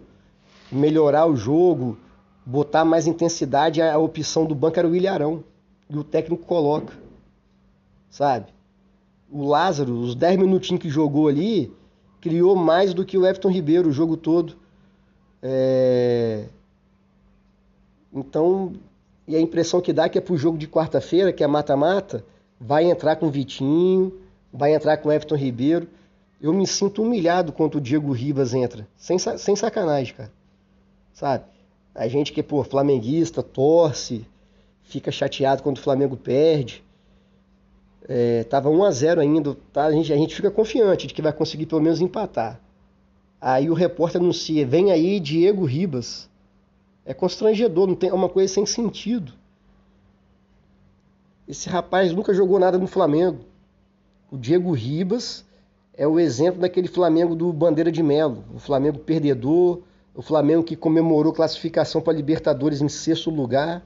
melhorar 0.71 1.25
o 1.25 1.35
jogo, 1.35 1.97
botar 2.45 2.85
mais 2.85 3.07
intensidade. 3.07 3.81
A 3.81 3.97
opção 3.97 4.45
do 4.45 4.55
banco 4.55 4.79
era 4.79 4.87
o 4.87 4.95
Ilharão. 4.95 5.43
E 5.91 5.97
o 5.97 6.05
técnico 6.05 6.45
coloca. 6.45 6.93
Sabe? 8.09 8.47
O 9.29 9.45
Lázaro, 9.45 9.93
os 9.99 10.15
10 10.15 10.39
minutinhos 10.39 10.81
que 10.81 10.89
jogou 10.89 11.27
ali, 11.27 11.71
criou 12.21 12.55
mais 12.55 12.93
do 12.93 13.05
que 13.05 13.17
o 13.17 13.27
Everton 13.27 13.49
Ribeiro 13.49 13.89
o 13.89 13.91
jogo 13.91 14.15
todo. 14.15 14.55
É... 15.43 16.45
Então, 18.13 18.73
e 19.27 19.35
a 19.35 19.41
impressão 19.41 19.81
que 19.81 19.91
dá 19.91 20.05
é 20.05 20.09
que 20.09 20.17
é 20.17 20.21
pro 20.21 20.37
jogo 20.37 20.57
de 20.57 20.67
quarta-feira, 20.67 21.33
que 21.33 21.43
é 21.43 21.47
mata-mata, 21.47 22.23
vai 22.59 22.85
entrar 22.85 23.17
com 23.17 23.27
o 23.27 23.31
Vitinho, 23.31 24.13
vai 24.51 24.73
entrar 24.73 24.95
com 24.97 25.09
o 25.09 25.11
Everton 25.11 25.35
Ribeiro. 25.35 25.89
Eu 26.39 26.53
me 26.53 26.65
sinto 26.65 27.03
humilhado 27.03 27.51
quando 27.51 27.75
o 27.75 27.81
Diego 27.81 28.13
Ribas 28.13 28.53
entra. 28.53 28.87
Sem, 28.95 29.17
sem 29.19 29.55
sacanagem, 29.57 30.13
cara. 30.13 30.31
Sabe? 31.13 31.43
A 31.93 32.07
gente 32.07 32.31
que, 32.31 32.41
pô, 32.41 32.63
flamenguista, 32.63 33.43
torce, 33.43 34.25
fica 34.91 35.11
chateado 35.11 35.63
quando 35.63 35.77
o 35.77 35.81
Flamengo 35.81 36.17
perde. 36.17 36.83
É, 38.07 38.43
tava 38.43 38.69
1 38.69 38.83
a 38.83 38.91
0 38.91 39.21
ainda, 39.21 39.55
tá? 39.71 39.85
a, 39.85 39.91
gente, 39.91 40.11
a 40.11 40.17
gente 40.17 40.35
fica 40.35 40.51
confiante 40.51 41.07
de 41.07 41.13
que 41.13 41.21
vai 41.21 41.31
conseguir 41.31 41.65
pelo 41.65 41.81
menos 41.81 42.01
empatar. 42.01 42.59
Aí 43.39 43.69
o 43.69 43.73
repórter 43.73 44.21
anuncia, 44.21 44.65
vem 44.65 44.91
aí 44.91 45.19
Diego 45.19 45.65
Ribas. 45.65 46.29
É 47.05 47.13
constrangedor, 47.13 47.87
não 47.87 47.95
tem, 47.95 48.09
é 48.09 48.13
uma 48.13 48.29
coisa 48.29 48.53
sem 48.53 48.65
sentido. 48.65 49.33
Esse 51.47 51.69
rapaz 51.69 52.11
nunca 52.11 52.33
jogou 52.33 52.59
nada 52.59 52.77
no 52.77 52.87
Flamengo. 52.87 53.39
O 54.29 54.37
Diego 54.37 54.71
Ribas 54.71 55.45
é 55.93 56.07
o 56.07 56.19
exemplo 56.19 56.61
daquele 56.61 56.87
Flamengo 56.87 57.35
do 57.35 57.51
Bandeira 57.51 57.91
de 57.91 58.03
Melo, 58.03 58.43
o 58.53 58.59
Flamengo 58.59 58.99
perdedor, 58.99 59.81
o 60.13 60.21
Flamengo 60.21 60.63
que 60.63 60.75
comemorou 60.75 61.33
classificação 61.33 62.01
para 62.01 62.13
Libertadores 62.13 62.81
em 62.81 62.89
sexto 62.89 63.29
lugar. 63.29 63.83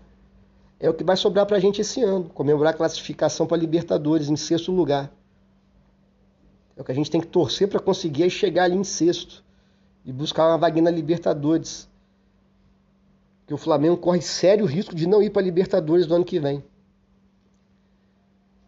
É 0.80 0.90
o 0.90 0.94
que 0.94 1.04
vai 1.04 1.16
sobrar 1.16 1.46
para 1.46 1.58
a 1.58 1.60
gente 1.60 1.82
esse 1.82 2.02
ano, 2.04 2.30
comemorar 2.30 2.74
a 2.74 2.78
classificação 2.78 3.48
para 3.48 3.58
Libertadores 3.58 4.30
em 4.30 4.36
sexto 4.36 4.72
lugar. 4.72 5.12
É 6.76 6.82
o 6.82 6.84
que 6.84 6.92
a 6.92 6.96
gente 6.96 7.10
tem 7.10 7.22
que 7.22 7.28
torcer 7.28 7.68
para 7.70 7.80
conseguir 7.80 8.30
chegar 8.30 8.66
ali 8.66 8.76
em 8.76 8.84
sexto 8.84 9.44
e 10.06 10.12
buscar 10.12 10.48
uma 10.48 10.58
vaguinha 10.58 10.84
na 10.84 10.92
Libertadores. 10.92 11.90
Que 13.48 13.54
o 13.54 13.58
Flamengo 13.58 13.98
corre 13.98 14.22
sério 14.22 14.66
risco 14.66 14.94
de 14.94 15.08
não 15.08 15.22
ir 15.22 15.30
para 15.30 15.42
Libertadores 15.42 16.06
do 16.06 16.16
ano 16.16 16.26
que 16.26 16.40
vem. 16.40 16.64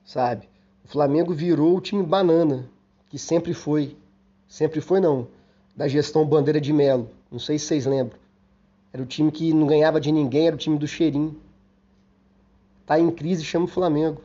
Sabe? 0.05 0.47
O 0.85 0.87
Flamengo 0.87 1.33
virou 1.33 1.75
o 1.75 1.81
time 1.81 2.01
banana, 2.03 2.69
que 3.09 3.19
sempre 3.19 3.53
foi. 3.53 3.97
Sempre 4.47 4.79
foi 4.79 5.01
não, 5.01 5.27
da 5.75 5.87
gestão 5.87 6.25
Bandeira 6.25 6.61
de 6.61 6.71
Melo. 6.71 7.09
Não 7.29 7.39
sei 7.39 7.59
se 7.59 7.65
vocês 7.65 7.85
lembram. 7.85 8.17
Era 8.93 9.03
o 9.03 9.05
time 9.05 9.31
que 9.31 9.51
não 9.53 9.67
ganhava 9.67 9.99
de 9.99 10.11
ninguém, 10.11 10.47
era 10.47 10.55
o 10.55 10.59
time 10.59 10.77
do 10.77 10.87
cheirinho. 10.87 11.35
Tá 12.87 12.97
em 12.97 13.11
crise, 13.11 13.43
chama 13.43 13.65
o 13.65 13.67
Flamengo. 13.67 14.21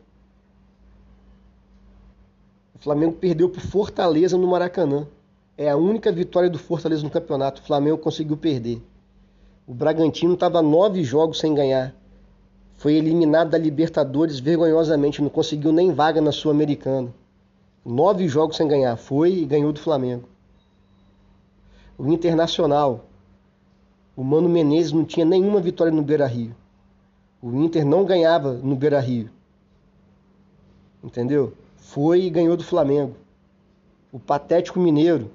O 2.73 2.79
Flamengo 2.79 3.11
perdeu 3.11 3.49
pro 3.49 3.59
Fortaleza 3.59 4.37
no 4.37 4.47
Maracanã. 4.47 5.05
É 5.57 5.69
a 5.69 5.75
única 5.75 6.13
vitória 6.13 6.49
do 6.49 6.57
Fortaleza 6.57 7.03
no 7.03 7.09
campeonato. 7.09 7.61
O 7.61 7.65
Flamengo 7.65 7.97
conseguiu 7.97 8.37
perder. 8.37 8.81
O 9.67 9.73
Bragantino 9.73 10.35
estava 10.35 10.61
nove 10.61 11.03
jogos 11.03 11.39
sem 11.39 11.53
ganhar. 11.53 11.93
Foi 12.77 12.93
eliminado 12.93 13.49
da 13.49 13.57
Libertadores 13.57 14.39
vergonhosamente, 14.39 15.21
não 15.21 15.29
conseguiu 15.29 15.73
nem 15.73 15.93
vaga 15.93 16.21
na 16.21 16.31
Sul-Americana. 16.31 17.13
Nove 17.85 18.29
jogos 18.29 18.55
sem 18.55 18.65
ganhar. 18.65 18.95
Foi 18.95 19.39
e 19.39 19.45
ganhou 19.45 19.73
do 19.73 19.79
Flamengo. 19.81 20.29
O 21.97 22.07
Internacional. 22.07 23.07
O 24.15 24.23
Mano 24.23 24.47
Menezes 24.47 24.93
não 24.93 25.03
tinha 25.03 25.25
nenhuma 25.25 25.59
vitória 25.59 25.91
no 25.91 26.01
Beira 26.01 26.25
Rio. 26.25 26.55
O 27.43 27.53
Inter 27.61 27.85
não 27.85 28.05
ganhava 28.05 28.53
no 28.53 28.73
Beira 28.73 29.01
Rio. 29.01 29.29
Entendeu? 31.03 31.51
Foi 31.75 32.21
e 32.21 32.29
ganhou 32.29 32.55
do 32.55 32.63
Flamengo. 32.63 33.17
O 34.13 34.17
Patético 34.17 34.79
Mineiro 34.79 35.29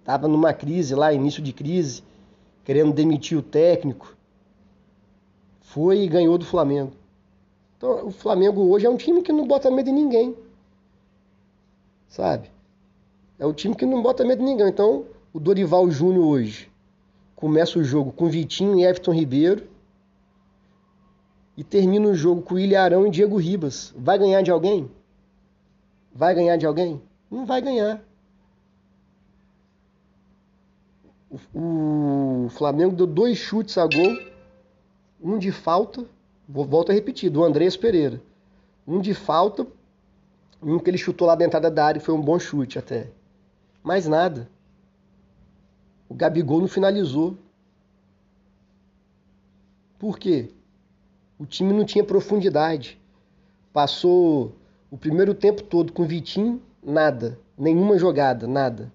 estava 0.00 0.26
numa 0.26 0.52
crise 0.52 0.96
lá, 0.96 1.12
início 1.12 1.40
de 1.40 1.52
crise, 1.52 2.02
querendo 2.64 2.92
demitir 2.92 3.38
o 3.38 3.42
técnico. 3.42 4.16
Foi 5.60 6.00
e 6.00 6.08
ganhou 6.08 6.36
do 6.38 6.44
Flamengo. 6.44 6.90
Então, 7.76 8.08
o 8.08 8.10
Flamengo 8.10 8.62
hoje 8.62 8.86
é 8.86 8.90
um 8.90 8.96
time 8.96 9.22
que 9.22 9.32
não 9.32 9.46
bota 9.46 9.70
medo 9.70 9.90
em 9.90 9.94
ninguém. 9.94 10.36
Sabe? 12.08 12.50
É 13.38 13.46
o 13.46 13.52
time 13.52 13.76
que 13.76 13.86
não 13.86 14.02
bota 14.02 14.24
medo 14.24 14.42
em 14.42 14.46
ninguém. 14.46 14.70
Então, 14.70 15.04
o 15.32 15.38
Dorival 15.38 15.88
Júnior 15.88 16.26
hoje 16.26 16.68
começa 17.36 17.78
o 17.78 17.84
jogo 17.84 18.10
com 18.10 18.28
Vitinho 18.28 18.76
e 18.76 18.82
Everton 18.82 19.12
Ribeiro 19.12 19.77
e 21.58 21.64
termina 21.64 22.06
o 22.06 22.14
jogo 22.14 22.40
com 22.40 22.56
Ilharão 22.56 23.04
e 23.04 23.10
Diego 23.10 23.36
Ribas. 23.36 23.92
Vai 23.96 24.16
ganhar 24.16 24.42
de 24.42 24.50
alguém? 24.52 24.88
Vai 26.14 26.32
ganhar 26.32 26.56
de 26.56 26.64
alguém? 26.64 27.02
Não 27.28 27.44
vai 27.44 27.60
ganhar. 27.60 28.00
O 31.52 32.46
Flamengo 32.50 32.94
deu 32.94 33.08
dois 33.08 33.38
chutes 33.38 33.76
a 33.76 33.88
gol, 33.88 34.16
um 35.20 35.36
de 35.36 35.50
falta, 35.50 36.06
volto 36.48 36.92
a 36.92 36.94
repetir, 36.94 37.28
do 37.28 37.42
Andrés 37.42 37.76
Pereira. 37.76 38.22
Um 38.86 39.00
de 39.00 39.12
falta, 39.12 39.66
um 40.62 40.78
que 40.78 40.88
ele 40.88 40.96
chutou 40.96 41.26
lá 41.26 41.34
da 41.34 41.44
entrada 41.44 41.68
da 41.68 41.84
área, 41.84 42.00
foi 42.00 42.14
um 42.14 42.22
bom 42.22 42.38
chute 42.38 42.78
até. 42.78 43.10
Mais 43.82 44.06
nada. 44.06 44.48
O 46.08 46.14
Gabigol 46.14 46.60
não 46.60 46.68
finalizou. 46.68 47.36
Por 49.98 50.20
quê? 50.20 50.52
O 51.38 51.46
time 51.46 51.72
não 51.72 51.84
tinha 51.84 52.02
profundidade. 52.02 52.98
Passou 53.72 54.54
o 54.90 54.96
primeiro 54.96 55.34
tempo 55.34 55.62
todo 55.62 55.92
com 55.92 56.02
o 56.02 56.06
Vitinho, 56.06 56.60
nada. 56.82 57.38
Nenhuma 57.56 57.98
jogada, 57.98 58.46
nada. 58.46 58.92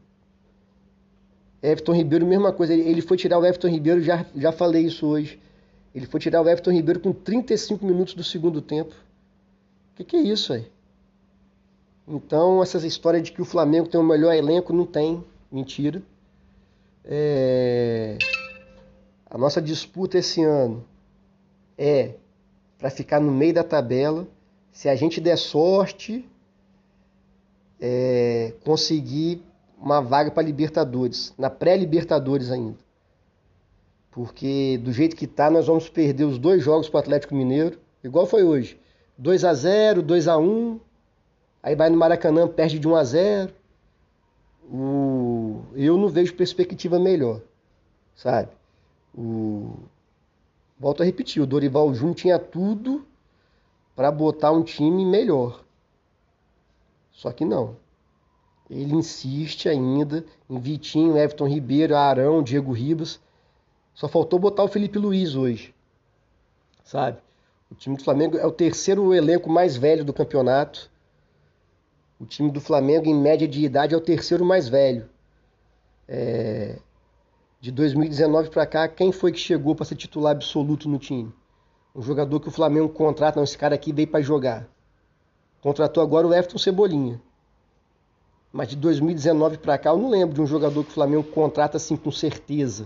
Everton 1.62 1.94
Ribeiro, 1.94 2.26
mesma 2.26 2.52
coisa. 2.52 2.74
Ele 2.74 3.02
foi 3.02 3.16
tirar 3.16 3.40
o 3.40 3.46
Everton 3.46 3.70
Ribeiro, 3.70 4.02
já, 4.02 4.26
já 4.36 4.52
falei 4.52 4.86
isso 4.86 5.08
hoje. 5.08 5.40
Ele 5.96 6.06
foi 6.06 6.20
tirar 6.20 6.42
o 6.42 6.50
Everton 6.50 6.72
Ribeiro 6.72 7.00
com 7.00 7.14
35 7.14 7.86
minutos 7.86 8.14
do 8.14 8.24
segundo 8.24 8.62
tempo. 8.62 8.94
O 9.92 9.96
que, 9.96 10.04
que 10.04 10.18
é 10.18 10.22
isso 10.22 10.52
aí? 10.52 10.68
Então, 12.06 12.62
essas 12.62 12.84
histórias 12.84 13.24
de 13.24 13.32
que 13.32 13.42
o 13.42 13.46
Flamengo 13.46 13.88
tem 13.88 14.00
o 14.00 14.04
melhor 14.04 14.34
elenco, 14.34 14.74
não 14.74 14.86
tem. 14.86 15.24
Mentira. 15.50 16.02
É... 17.06 18.18
A 19.30 19.38
nossa 19.38 19.62
disputa 19.62 20.18
esse 20.18 20.44
ano 20.44 20.84
é 21.78 22.16
para 22.84 22.90
ficar 22.90 23.22
no 23.22 23.32
meio 23.32 23.54
da 23.54 23.63
tabela. 23.63 24.28
Se 24.70 24.90
a 24.90 24.96
gente 24.96 25.22
der 25.22 25.38
sorte, 25.38 26.30
é... 27.80 28.56
conseguir 28.66 29.42
uma 29.80 30.02
vaga 30.02 30.30
para 30.30 30.44
Libertadores, 30.44 31.34
na 31.38 31.50
pré-Libertadores 31.50 32.52
ainda. 32.52 32.75
Porque 34.12 34.78
do 34.84 34.92
jeito 34.92 35.16
que 35.16 35.25
tá, 35.25 35.50
nós 35.50 35.68
vamos 35.68 35.88
perder 35.88 36.25
os 36.25 36.38
dois 36.38 36.62
jogos 36.62 36.90
para 36.90 37.00
Atlético 37.00 37.34
Mineiro, 37.34 37.80
igual 38.04 38.25
foi 38.25 38.44
hoje. 38.44 38.78
2 39.18 39.46
a 39.46 39.54
0, 39.54 40.02
2 40.02 40.28
a 40.28 40.38
1. 40.38 40.78
Aí 41.63 41.78
vai 41.78 41.90
no 41.90 41.96
Maracanã, 41.96 42.50
perde 42.50 42.80
de 42.80 42.88
1 42.88 42.96
a 42.98 43.04
0. 43.06 43.54
O... 44.70 45.62
Eu 45.74 45.98
não 45.98 46.10
vejo 46.10 46.36
perspectiva 46.36 47.00
melhor, 47.00 47.40
sabe? 48.13 48.50
O... 49.18 49.74
Volto 50.84 51.02
a 51.02 51.06
repetir, 51.06 51.42
o 51.42 51.48
Dorival 51.48 51.94
Júnior 51.94 52.13
tinha 52.13 52.38
tudo 52.38 53.08
para 53.96 54.12
botar 54.12 54.52
um 54.52 54.62
time 54.62 55.06
melhor. 55.06 55.63
Só 57.10 57.32
que 57.32 57.46
não. 57.46 57.78
Ele 58.70 58.94
insiste 58.94 59.70
ainda 59.70 60.25
em 60.50 60.60
Vitinho, 60.60 61.18
Everton 61.18 61.48
Ribeiro, 61.48 61.96
Arão, 61.96 62.44
Diego 62.44 62.74
Ribas. 62.74 63.18
Só 63.94 64.10
faltou 64.10 64.38
botar 64.38 64.66
o 64.66 64.68
Felipe 64.68 65.00
Luiz 65.00 65.36
hoje. 65.36 65.74
Sabe? 66.84 67.18
O 67.72 67.75
time 67.75 67.96
do 67.96 68.04
Flamengo 68.04 68.38
é 68.38 68.46
o 68.46 68.52
terceiro 68.52 69.13
elenco 69.13 69.50
mais 69.50 69.78
velho 69.78 70.04
do 70.04 70.12
campeonato. 70.12 70.92
O 72.20 72.25
time 72.25 72.52
do 72.52 72.60
Flamengo, 72.60 73.08
em 73.08 73.16
média 73.16 73.48
de 73.48 73.63
idade, 73.63 73.94
é 73.94 73.98
o 73.98 74.02
terceiro 74.02 74.44
mais 74.44 74.68
velho. 74.68 75.10
É... 76.10 76.78
De 77.63 77.72
2019 77.72 78.50
para 78.50 78.65
cá, 78.65 78.90
quem 78.90 79.14
foi 79.14 79.31
que 79.31 79.40
chegou 79.40 79.74
para 79.74 79.85
ser 79.85 79.96
titular 79.96 80.33
absoluto 80.33 80.90
no 80.90 81.00
time? 81.00 81.33
Um 81.96 82.01
jogador 82.01 82.38
que 82.42 82.50
o 82.50 82.51
Flamengo 82.51 82.90
contrata, 82.90 83.38
não, 83.38 83.46
esse 83.46 83.57
cara 83.57 83.74
aqui 83.74 83.94
veio 83.94 84.09
para 84.09 84.22
jogar. 84.22 84.68
Contratou 85.61 86.03
agora 86.03 86.27
o 86.27 86.33
Everton 86.33 86.57
Cebolinha. 86.57 87.22
Mas 88.51 88.68
de 88.68 88.75
2019 88.75 89.59
para 89.59 89.77
cá, 89.77 89.92
eu 89.92 89.98
não 89.98 90.09
lembro 90.09 90.35
de 90.35 90.42
um 90.42 90.46
jogador 90.46 90.83
que 90.83 90.90
o 90.90 90.94
Flamengo 90.94 91.24
contrata 91.24 91.77
assim 91.77 91.96
com 91.96 92.11
certeza. 92.11 92.85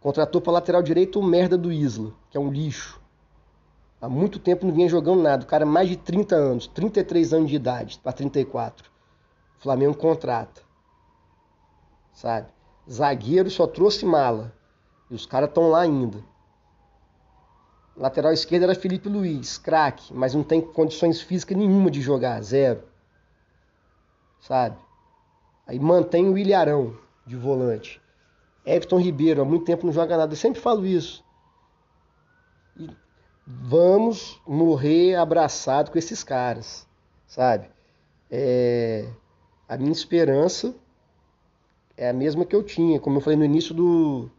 Contratou 0.00 0.40
para 0.40 0.54
lateral 0.54 0.82
direito 0.82 1.20
o 1.20 1.22
merda 1.22 1.56
do 1.56 1.70
Isla, 1.70 2.12
que 2.30 2.36
é 2.36 2.40
um 2.40 2.50
lixo. 2.50 3.00
Há 4.00 4.08
muito 4.08 4.40
tempo 4.40 4.66
não 4.66 4.74
vinha 4.74 4.88
jogando 4.88 5.22
nada. 5.22 5.44
O 5.44 5.46
cara, 5.46 5.64
mais 5.64 5.88
de 5.88 5.96
30 5.96 6.34
anos, 6.34 6.66
33 6.66 7.32
anos 7.32 7.50
de 7.50 7.54
idade, 7.54 8.00
para 8.02 8.12
34. 8.12 8.90
O 9.60 9.62
Flamengo 9.62 9.96
contrata. 9.96 10.60
Sabe? 12.12 12.53
Zagueiro 12.90 13.50
só 13.50 13.66
trouxe 13.66 14.04
mala. 14.04 14.52
E 15.10 15.14
os 15.14 15.26
caras 15.26 15.48
estão 15.48 15.70
lá 15.70 15.80
ainda. 15.80 16.18
Lateral 17.96 18.32
esquerdo 18.32 18.64
era 18.64 18.74
Felipe 18.74 19.08
Luiz, 19.08 19.56
craque, 19.56 20.12
mas 20.12 20.34
não 20.34 20.42
tem 20.42 20.60
condições 20.60 21.20
físicas 21.20 21.56
nenhuma 21.56 21.90
de 21.90 22.00
jogar, 22.00 22.42
zero 22.42 22.82
sabe? 24.44 24.76
Aí 25.66 25.78
mantém 25.78 26.28
o 26.28 26.36
Ilharão 26.36 26.96
de 27.26 27.36
volante. 27.36 28.00
Everton 28.64 28.98
Ribeiro, 28.98 29.42
há 29.42 29.44
muito 29.44 29.64
tempo 29.64 29.86
não 29.86 29.92
joga 29.92 30.16
nada. 30.16 30.32
Eu 30.32 30.36
sempre 30.36 30.60
falo 30.60 30.86
isso. 30.86 31.24
E 32.76 32.88
vamos 33.46 34.40
morrer 34.46 35.16
abraçado 35.16 35.90
com 35.90 35.98
esses 35.98 36.22
caras, 36.22 36.86
sabe? 37.26 37.68
É... 38.30 39.08
A 39.66 39.76
minha 39.76 39.92
esperança 39.92 40.74
é 41.96 42.08
a 42.08 42.12
mesma 42.12 42.44
que 42.44 42.54
eu 42.54 42.62
tinha, 42.62 43.00
como 43.00 43.18
eu 43.18 43.20
falei 43.20 43.38
no 43.38 43.44
início 43.44 43.74
do 43.74 44.30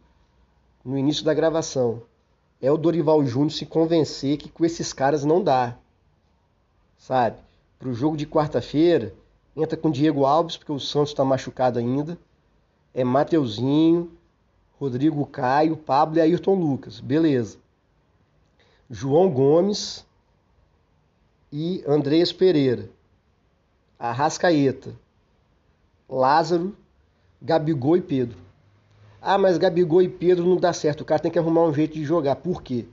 no 0.84 0.96
início 0.96 1.24
da 1.24 1.34
gravação. 1.34 2.02
É 2.60 2.70
o 2.70 2.76
Dorival 2.76 3.24
Júnior 3.26 3.50
se 3.50 3.66
convencer 3.66 4.38
que 4.38 4.48
com 4.48 4.64
esses 4.64 4.92
caras 4.92 5.24
não 5.24 5.42
dá. 5.42 5.76
Sabe? 6.96 7.36
Pro 7.78 7.92
jogo 7.92 8.16
de 8.16 8.26
quarta-feira, 8.26 9.12
Entra 9.56 9.74
com 9.74 9.90
Diego 9.90 10.26
Alves, 10.26 10.58
porque 10.58 10.70
o 10.70 10.78
Santos 10.78 11.10
está 11.10 11.24
machucado 11.24 11.78
ainda. 11.78 12.18
É 12.92 13.02
Mateuzinho, 13.02 14.12
Rodrigo 14.78 15.24
Caio, 15.24 15.78
Pablo 15.78 16.18
e 16.18 16.20
Ayrton 16.20 16.54
Lucas. 16.54 17.00
Beleza. 17.00 17.56
João 18.90 19.30
Gomes 19.30 20.04
e 21.50 21.82
Andreas 21.88 22.32
Pereira. 22.34 22.90
Arrascaeta. 23.98 24.94
Lázaro, 26.06 26.76
Gabigol 27.40 27.96
e 27.96 28.02
Pedro. 28.02 28.38
Ah, 29.20 29.38
mas 29.38 29.58
Gabigol 29.58 30.02
e 30.02 30.08
Pedro 30.08 30.44
não 30.44 30.56
dá 30.56 30.72
certo. 30.72 31.00
O 31.00 31.04
cara 31.04 31.20
tem 31.20 31.30
que 31.30 31.38
arrumar 31.38 31.64
um 31.64 31.74
jeito 31.74 31.94
de 31.94 32.04
jogar. 32.04 32.36
Por 32.36 32.62
quê? 32.62 32.86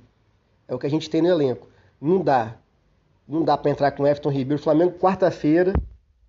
É 0.67 0.73
o 0.73 0.79
que 0.79 0.88
a 0.88 0.89
gente 0.89 1.10
tem 1.10 1.21
no 1.21 1.27
elenco. 1.27 1.67
Não 2.01 2.23
dá. 2.23 2.58
Não 3.27 3.43
dá 3.43 3.58
para 3.58 3.71
entrar 3.71 3.91
com 3.91 4.06
Everton 4.06 4.29
Ribeiro. 4.29 4.62
Flamengo, 4.62 4.97
quarta-feira 4.97 5.73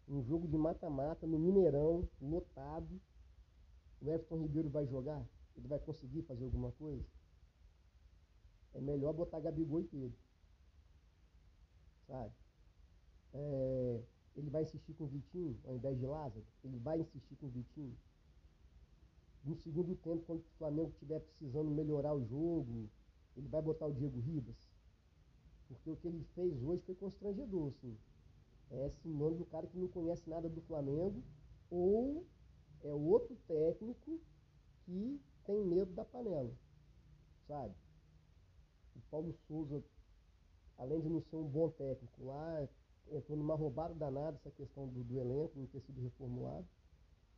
um 0.09 0.23
jogo 0.23 0.47
de 0.47 0.57
mata-mata 0.57 1.27
no 1.27 1.39
Mineirão, 1.39 2.09
lotado. 2.21 3.01
O 4.01 4.11
Everton 4.11 4.43
Ribeiro 4.43 4.69
vai 4.69 4.87
jogar? 4.87 5.25
Ele 5.57 5.67
vai 5.67 5.79
conseguir 5.79 6.23
fazer 6.23 6.45
alguma 6.45 6.73
coisa? 6.73 7.05
É 8.75 8.81
melhor 8.81 9.13
botar 9.13 9.41
Gabigol 9.41 9.81
e 9.81 9.85
Pedro. 9.85 10.19
Sabe? 12.07 12.33
É, 13.33 14.01
ele 14.37 14.51
vai 14.51 14.63
insistir 14.63 14.95
com 14.95 15.05
o 15.05 15.09
Vitinho 15.09 15.59
ao 15.65 15.77
invés 15.77 15.99
de 15.99 16.07
Lázaro? 16.07 16.45
Ele 16.63 16.79
vai 16.79 17.01
insistir 17.01 17.37
com 17.37 17.47
o 17.47 17.51
Vitinho? 17.51 17.97
No 19.45 19.57
segundo 19.57 19.95
tempo, 19.97 20.25
quando 20.25 20.41
o 20.41 20.59
Flamengo 20.59 20.91
estiver 20.91 21.21
precisando 21.21 21.71
melhorar 21.71 22.15
o 22.15 22.25
jogo, 22.25 22.89
ele 23.37 23.49
vai 23.49 23.61
botar 23.61 23.87
o 23.87 23.93
Diego 23.93 24.19
Ribas? 24.21 24.57
Porque 25.69 25.91
o 25.91 25.97
que 25.97 26.09
ele 26.09 26.25
fez 26.35 26.63
hoje 26.63 26.83
foi 26.83 26.95
constrangedor, 26.95 27.69
assim 27.69 27.97
é 28.71 28.91
sinônimo 29.03 29.39
do 29.39 29.47
cara 29.47 29.67
que 29.67 29.79
não 29.79 29.89
conhece 29.89 30.29
nada 30.29 30.49
do 30.49 30.61
Flamengo 30.63 31.23
ou 31.71 32.27
é 32.83 32.93
outro 32.93 33.37
técnico 33.47 34.21
que 34.85 35.21
tem 35.45 35.65
medo 35.65 35.93
da 35.93 36.05
panela, 36.05 36.53
sabe? 37.47 37.75
O 38.97 39.01
Paulo 39.11 39.35
Souza, 39.47 39.83
além 40.77 41.01
de 41.01 41.09
não 41.09 41.21
ser 41.23 41.37
um 41.37 41.49
bom 41.49 41.71
técnico 41.71 42.25
lá, 42.25 42.69
entrou 43.11 43.37
numa 43.37 43.55
roubada 43.55 43.95
danada 43.95 44.37
essa 44.37 44.51
questão 44.51 44.89
do, 44.89 45.05
do 45.05 45.19
elenco, 45.19 45.59
não 45.59 45.67
ter 45.67 45.81
sido 45.81 46.01
reformulado. 46.01 46.67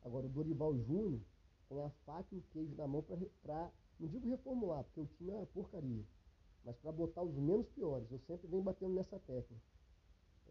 Agora 0.02 0.26
o 0.26 0.28
Dorival 0.28 0.76
Júnior 0.78 1.20
tem 1.68 1.80
a 1.80 1.90
faca 2.04 2.34
e 2.34 2.38
o 2.38 2.42
queijo 2.52 2.74
na 2.76 2.86
mão 2.86 3.04
para, 3.42 3.72
não 3.98 4.08
digo 4.08 4.28
reformular, 4.28 4.84
porque 4.84 5.00
o 5.00 5.06
time 5.06 5.30
é 5.30 5.34
uma 5.34 5.46
porcaria, 5.46 6.04
mas 6.64 6.76
para 6.76 6.92
botar 6.92 7.22
os 7.22 7.34
menos 7.36 7.68
piores. 7.70 8.10
Eu 8.10 8.18
sempre 8.20 8.46
venho 8.46 8.62
batendo 8.62 8.94
nessa 8.94 9.18
tecla. 9.18 9.56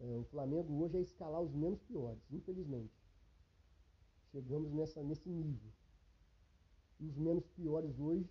É, 0.02 0.18
o 0.18 0.26
Flamengo 0.26 0.74
hoje 0.84 0.98
é 0.98 1.02
escalar 1.02 1.42
os 1.42 1.54
menos 1.54 1.82
piores, 1.84 2.22
infelizmente. 2.32 2.94
Chegamos 4.32 4.74
nessa, 4.74 5.02
nesse 5.02 5.30
nível. 5.30 5.72
E 7.00 7.08
os 7.08 7.16
menos 7.16 7.48
piores 7.48 7.98
hoje 7.98 8.30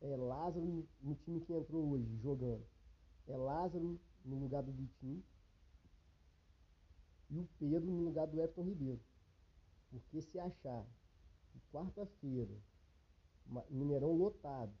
é 0.00 0.16
Lázaro 0.16 0.86
no 1.02 1.14
time 1.16 1.40
que 1.40 1.52
entrou 1.52 1.90
hoje, 1.90 2.16
jogando. 2.18 2.64
É 3.26 3.36
Lázaro 3.36 4.00
no 4.26 4.38
lugar 4.38 4.62
do 4.62 4.72
Vitinho. 4.72 5.22
e 7.30 7.38
o 7.38 7.48
Pedro 7.58 7.90
no 7.90 8.04
lugar 8.04 8.26
do 8.26 8.40
Everton 8.40 8.62
Ribeiro. 8.62 9.00
Porque 9.90 10.22
se 10.22 10.38
achar 10.38 10.86
que 11.50 11.60
quarta-feira, 11.72 12.54
Mineirão 13.70 14.12
lotado, 14.12 14.72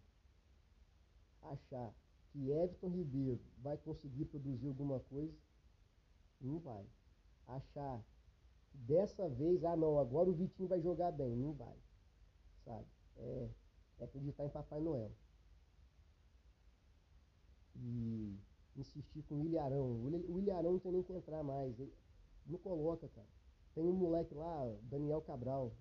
achar 1.42 1.94
que 2.30 2.50
Everton 2.50 2.90
Ribeiro 2.90 3.40
vai 3.58 3.76
conseguir 3.78 4.26
produzir 4.26 4.68
alguma 4.68 5.00
coisa, 5.00 5.34
não 6.40 6.58
vai. 6.58 6.86
Achar 7.46 8.04
que 8.70 8.78
dessa 8.78 9.28
vez, 9.28 9.64
ah 9.64 9.76
não, 9.76 9.98
agora 9.98 10.28
o 10.28 10.34
Vitinho 10.34 10.68
vai 10.68 10.80
jogar 10.80 11.12
bem, 11.12 11.34
não 11.36 11.52
vai. 11.52 11.76
Sabe? 12.64 12.86
É, 13.16 13.50
é 13.98 14.04
acreditar 14.04 14.44
em 14.44 14.50
Papai 14.50 14.80
Noel. 14.80 15.12
E 17.76 18.38
insistir 18.80 19.22
com 19.22 19.36
o 19.36 19.44
Ilharão. 19.44 20.02
O 20.28 20.38
Ilharão 20.38 20.72
não 20.72 20.78
tem 20.78 20.92
nem 20.92 21.02
que 21.02 21.12
entrar 21.12 21.42
mais. 21.42 21.78
Ele 21.78 21.92
não 22.46 22.58
coloca, 22.58 23.08
cara. 23.08 23.28
Tem 23.74 23.84
um 23.84 23.92
moleque 23.92 24.34
lá, 24.34 24.74
Daniel 24.82 25.20
Cabral, 25.20 25.72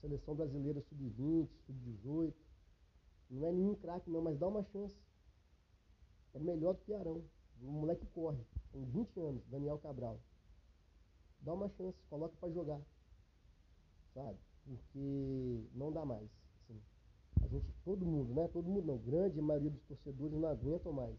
seleção 0.00 0.34
brasileira 0.34 0.80
sub-20, 0.82 1.48
sub-18. 1.66 2.34
Não 3.30 3.46
é 3.46 3.52
nenhum 3.52 3.74
craque 3.74 4.10
não, 4.10 4.22
mas 4.22 4.38
dá 4.38 4.46
uma 4.46 4.62
chance. 4.64 4.96
É 6.34 6.38
melhor 6.38 6.74
do 6.74 6.80
que 6.82 6.92
Arão. 6.92 7.24
O 7.60 7.70
moleque 7.70 8.06
corre, 8.06 8.44
tem 8.72 8.84
20 8.84 9.20
anos, 9.20 9.44
Daniel 9.46 9.78
Cabral. 9.78 10.20
Dá 11.40 11.54
uma 11.54 11.68
chance, 11.70 11.96
coloca 12.08 12.36
para 12.40 12.50
jogar. 12.50 12.80
Sabe? 14.14 14.38
Porque 14.64 15.64
não 15.74 15.92
dá 15.92 16.04
mais. 16.04 16.28
Assim. 16.60 16.80
A 17.42 17.46
gente, 17.48 17.72
todo 17.84 18.04
mundo, 18.04 18.34
né? 18.34 18.48
Todo 18.48 18.68
mundo 18.68 18.86
não, 18.86 18.98
grande 18.98 19.40
maioria 19.40 19.70
dos 19.70 19.82
torcedores 19.82 20.38
não 20.38 20.48
aguentam 20.48 20.92
mais 20.92 21.18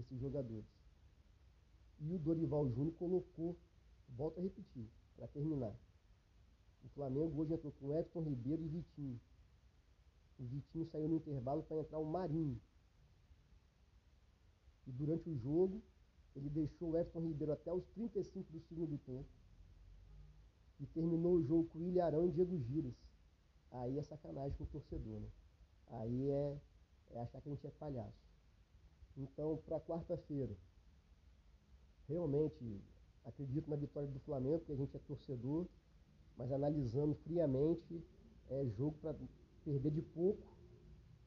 esses 0.00 0.18
jogadores. 0.20 0.66
E 2.00 2.14
o 2.14 2.18
Dorival 2.18 2.68
Júnior 2.70 2.94
colocou, 2.94 3.56
volto 4.08 4.38
a 4.38 4.42
repetir, 4.42 4.88
para 5.16 5.26
terminar. 5.28 5.74
O 6.84 6.88
Flamengo 6.90 7.40
hoje 7.40 7.54
entrou 7.54 7.72
com 7.72 7.92
Everton 7.92 8.22
Ribeiro 8.22 8.62
e 8.62 8.68
Vitinho. 8.68 9.20
O 10.38 10.44
Vitinho 10.44 10.86
saiu 10.86 11.08
no 11.08 11.16
intervalo 11.16 11.62
para 11.64 11.80
entrar 11.80 11.98
o 11.98 12.04
Marinho. 12.04 12.60
E 14.86 14.92
durante 14.92 15.28
o 15.28 15.36
jogo, 15.36 15.82
ele 16.36 16.48
deixou 16.48 16.90
o 16.90 16.96
Everton 16.96 17.20
Ribeiro 17.20 17.52
até 17.52 17.72
os 17.72 17.84
35 17.88 18.52
do 18.52 18.60
segundo 18.60 18.96
tempo. 18.98 19.28
E 20.78 20.86
terminou 20.86 21.34
o 21.34 21.42
jogo 21.42 21.68
com 21.70 21.80
o 21.80 21.88
Ilharão 21.88 22.28
e 22.28 22.30
Diego 22.30 22.56
Giras. 22.60 22.94
Aí 23.72 23.98
é 23.98 24.02
sacanagem 24.04 24.56
com 24.56 24.64
o 24.64 24.68
torcedor, 24.68 25.20
né? 25.20 25.28
Aí 25.88 26.30
é, 26.30 26.58
é 27.10 27.20
achar 27.20 27.40
que 27.40 27.48
a 27.48 27.52
gente 27.52 27.66
é 27.66 27.70
palhaço. 27.70 28.27
Então, 29.18 29.56
para 29.66 29.80
quarta-feira, 29.80 30.56
realmente 32.06 32.80
acredito 33.24 33.68
na 33.68 33.74
vitória 33.74 34.08
do 34.08 34.20
Flamengo, 34.20 34.60
porque 34.60 34.72
a 34.72 34.76
gente 34.76 34.96
é 34.96 35.00
torcedor, 35.00 35.66
mas 36.36 36.52
analisando 36.52 37.16
friamente, 37.24 38.00
é 38.48 38.64
jogo 38.76 38.96
para 39.02 39.16
perder 39.64 39.90
de 39.90 40.02
pouco, 40.02 40.56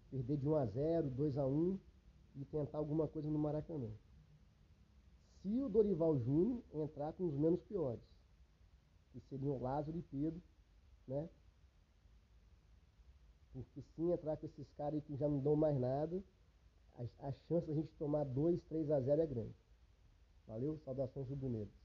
perder 0.10 0.38
de 0.38 0.48
1 0.48 0.56
a 0.56 0.66
0, 0.66 1.10
2 1.10 1.38
a 1.38 1.46
1 1.46 1.78
e 2.38 2.46
tentar 2.46 2.78
alguma 2.78 3.10
coisa 3.10 3.30
no 3.30 3.38
Maracanã. 3.38 3.92
Se 5.42 5.62
o 5.62 5.68
Dorival 5.68 6.18
Júnior 6.18 6.64
entrar 6.74 7.12
com 7.14 7.26
os 7.26 7.36
menos 7.36 7.62
piores, 7.64 8.04
que 9.12 9.20
seriam 9.30 9.62
Lázaro 9.62 9.98
e 9.98 10.02
Pedro, 10.04 10.42
né? 11.06 11.30
Porque 13.52 13.82
se 13.82 14.02
entrar 14.04 14.38
com 14.38 14.46
esses 14.46 14.72
caras 14.78 14.94
aí 14.94 15.02
que 15.02 15.18
já 15.18 15.28
não 15.28 15.40
dão 15.42 15.58
mais 15.58 15.78
nada, 15.78 16.24
a, 17.02 17.28
a 17.28 17.32
chance 17.48 17.68
da 17.68 17.74
gente 17.74 17.92
tomar 17.98 18.24
2, 18.26 18.62
3 18.64 18.92
a 18.92 19.00
0 19.00 19.22
é 19.22 19.28
grande. 19.28 19.56
Valeu, 20.48 20.78
saudações 20.80 21.28
rubro-negras. 21.28 21.81